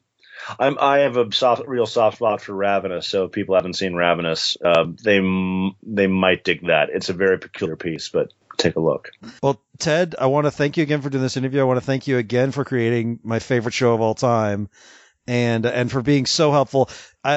I'm, 0.57 0.77
I 0.79 0.99
have 0.99 1.17
a 1.17 1.29
soft, 1.33 1.67
real 1.67 1.85
soft 1.85 2.17
spot 2.17 2.41
for 2.41 2.53
Ravenous. 2.53 3.07
So 3.07 3.25
if 3.25 3.33
people 3.33 3.55
haven't 3.55 3.73
seen 3.73 3.93
Ravenous, 3.93 4.57
uh, 4.63 4.85
they 5.03 5.19
they 5.83 6.07
might 6.07 6.43
dig 6.43 6.67
that. 6.67 6.89
It's 6.91 7.09
a 7.09 7.13
very 7.13 7.39
peculiar 7.39 7.75
piece, 7.75 8.09
but 8.09 8.31
take 8.57 8.77
a 8.77 8.79
look. 8.79 9.11
Well, 9.43 9.61
Ted, 9.77 10.15
I 10.17 10.27
want 10.27 10.45
to 10.45 10.51
thank 10.51 10.77
you 10.77 10.83
again 10.83 11.01
for 11.01 11.09
doing 11.09 11.23
this 11.23 11.37
interview. 11.37 11.59
I 11.59 11.65
want 11.65 11.77
to 11.77 11.85
thank 11.85 12.07
you 12.07 12.17
again 12.17 12.51
for 12.51 12.63
creating 12.63 13.19
my 13.23 13.39
favorite 13.39 13.73
show 13.73 13.93
of 13.93 14.01
all 14.01 14.15
time, 14.15 14.69
and 15.27 15.65
and 15.65 15.91
for 15.91 16.01
being 16.01 16.25
so 16.25 16.51
helpful. 16.51 16.89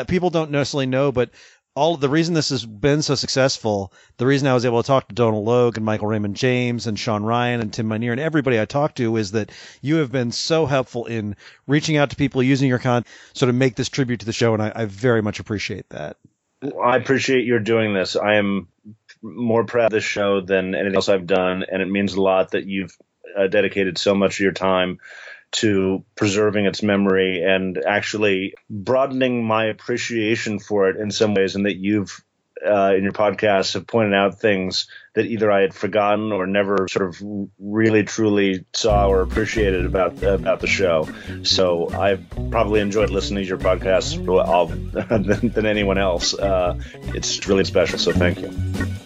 People 0.07 0.31
don't 0.31 0.51
necessarily 0.51 0.87
know, 0.87 1.11
but 1.11 1.31
all 1.79 1.97
the 1.97 2.09
reason 2.09 2.35
this 2.35 2.49
has 2.49 2.67
been 2.67 3.03
so 3.03 3.15
successful, 3.15 3.93
the 4.17 4.27
reason 4.27 4.49
I 4.49 4.55
was 4.55 4.65
able 4.65 4.83
to 4.83 4.87
talk 4.87 5.07
to 5.09 5.15
Donal 5.15 5.45
Logue 5.45 5.77
and 5.77 5.87
Michael 5.87 6.09
Raymond 6.09 6.35
James 6.35 6.89
and 6.89 6.99
Shawn 6.99 7.23
Ryan 7.23 7.61
and 7.61 7.73
Tim 7.73 7.89
Minear 7.89 8.11
and 8.11 8.21
everybody 8.21 8.61
I 8.61 8.65
talked 8.65 8.97
to 8.97 9.17
is 9.17 9.31
that 9.31 9.53
you 9.81 9.97
have 9.97 10.11
been 10.11 10.33
so 10.33 10.67
helpful 10.67 11.07
in 11.07 11.37
reaching 11.69 11.97
out 11.97 12.11
to 12.11 12.17
people, 12.17 12.43
using 12.43 12.69
your 12.69 12.81
content, 12.81 13.07
sort 13.33 13.49
of 13.49 13.55
make 13.55 13.77
this 13.77 13.89
tribute 13.89 14.21
to 14.21 14.27
the 14.27 14.33
show, 14.33 14.55
and 14.55 14.63
I, 14.63 14.73
I 14.75 14.85
very 14.87 15.23
much 15.23 15.39
appreciate 15.39 15.89
that. 15.91 16.17
I 16.85 16.97
appreciate 16.97 17.45
your 17.45 17.61
doing 17.61 17.95
this. 17.95 18.17
I 18.17 18.35
am 18.35 18.67
more 19.23 19.65
proud 19.65 19.87
of 19.87 19.93
this 19.93 20.03
show 20.03 20.41
than 20.41 20.75
anything 20.75 20.97
else 20.97 21.09
I've 21.09 21.29
done, 21.29 21.65
and 21.71 21.81
it 21.81 21.89
means 21.89 22.15
a 22.15 22.21
lot 22.21 22.51
that 22.51 22.67
you've 22.67 22.97
uh, 23.39 23.47
dedicated 23.47 23.99
so 23.99 24.17
much 24.17 24.35
of 24.35 24.41
your 24.41 24.53
time 24.53 24.99
to 25.51 26.05
preserving 26.15 26.67
its 26.67 26.83
memory 26.83 27.43
and 27.43 27.79
actually 27.79 28.55
broadening 28.69 29.45
my 29.45 29.67
appreciation 29.67 30.59
for 30.59 30.89
it 30.89 30.97
in 30.97 31.11
some 31.11 31.35
ways, 31.35 31.57
and 31.57 31.67
that 31.67 31.77
you've 31.77 32.23
uh, 32.67 32.93
in 32.97 33.03
your 33.03 33.13
podcast 33.13 33.75
have 33.75 33.87
pointed 33.87 34.15
out 34.15 34.41
things 34.41 34.89
that 35.15 35.27
either 35.27 35.51
I 35.51 35.63
had 35.63 35.75
forgotten 35.75 36.33
or 36.33 36.47
never 36.47 36.87
sort 36.89 37.09
of 37.09 37.51
really 37.59 38.05
truly 38.05 38.65
saw 38.73 39.09
or 39.09 39.21
appreciated 39.21 39.87
about 39.87 40.23
about 40.23 40.61
the 40.61 40.67
show. 40.67 41.09
So 41.43 41.89
I've 41.91 42.29
probably 42.51 42.81
enjoyed 42.81 43.11
listening 43.11 43.45
to 43.45 43.49
your 43.49 43.59
podcast 43.59 44.19
than, 45.09 45.49
than 45.49 45.67
anyone 45.67 45.99
else. 45.99 46.35
Uh, 46.35 46.81
it's 47.15 47.47
really 47.47 47.65
special. 47.65 47.99
So 47.99 48.13
thank 48.13 48.41
you. 48.41 48.98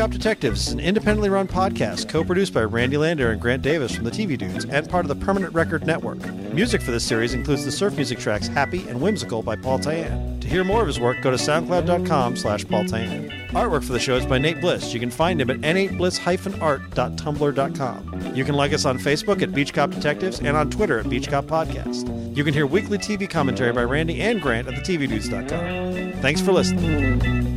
Cop 0.00 0.10
Detectives 0.10 0.68
is 0.68 0.72
an 0.72 0.80
independently 0.80 1.28
run 1.28 1.46
podcast 1.46 2.08
co-produced 2.08 2.54
by 2.54 2.62
Randy 2.62 2.96
Lander 2.96 3.32
and 3.32 3.40
Grant 3.40 3.60
Davis 3.60 3.94
from 3.94 4.04
the 4.04 4.10
TV 4.10 4.38
Dudes 4.38 4.64
and 4.64 4.88
part 4.88 5.04
of 5.04 5.10
the 5.10 5.26
Permanent 5.26 5.52
Record 5.52 5.86
Network. 5.86 6.26
Music 6.54 6.80
for 6.80 6.90
this 6.90 7.04
series 7.04 7.34
includes 7.34 7.66
the 7.66 7.70
surf 7.70 7.96
music 7.96 8.18
tracks 8.18 8.46
Happy 8.46 8.88
and 8.88 9.02
Whimsical 9.02 9.42
by 9.42 9.56
Paul 9.56 9.78
Tayan. 9.78 10.40
To 10.40 10.48
hear 10.48 10.64
more 10.64 10.80
of 10.80 10.86
his 10.86 10.98
work, 10.98 11.20
go 11.20 11.30
to 11.30 11.36
soundcloud.com 11.36 12.36
slash 12.36 12.66
Paul 12.66 12.84
Tayan. 12.84 13.50
Artwork 13.50 13.84
for 13.84 13.92
the 13.92 13.98
show 13.98 14.16
is 14.16 14.24
by 14.24 14.38
Nate 14.38 14.62
Bliss. 14.62 14.94
You 14.94 15.00
can 15.00 15.10
find 15.10 15.38
him 15.38 15.50
at 15.50 15.58
n8bliss-art.tumblr.com. 15.58 18.34
You 18.34 18.44
can 18.46 18.54
like 18.54 18.72
us 18.72 18.86
on 18.86 18.98
Facebook 18.98 19.42
at 19.42 19.52
Beach 19.52 19.74
Cop 19.74 19.90
Detectives 19.90 20.40
and 20.40 20.56
on 20.56 20.70
Twitter 20.70 20.98
at 20.98 21.10
Beach 21.10 21.28
Cop 21.28 21.44
Podcast. 21.44 22.34
You 22.34 22.42
can 22.42 22.54
hear 22.54 22.66
weekly 22.66 22.96
TV 22.96 23.28
commentary 23.28 23.74
by 23.74 23.82
Randy 23.82 24.22
and 24.22 24.40
Grant 24.40 24.66
at 24.66 24.82
thetvdudes.com. 24.82 26.22
Thanks 26.22 26.40
for 26.40 26.52
listening. 26.52 27.49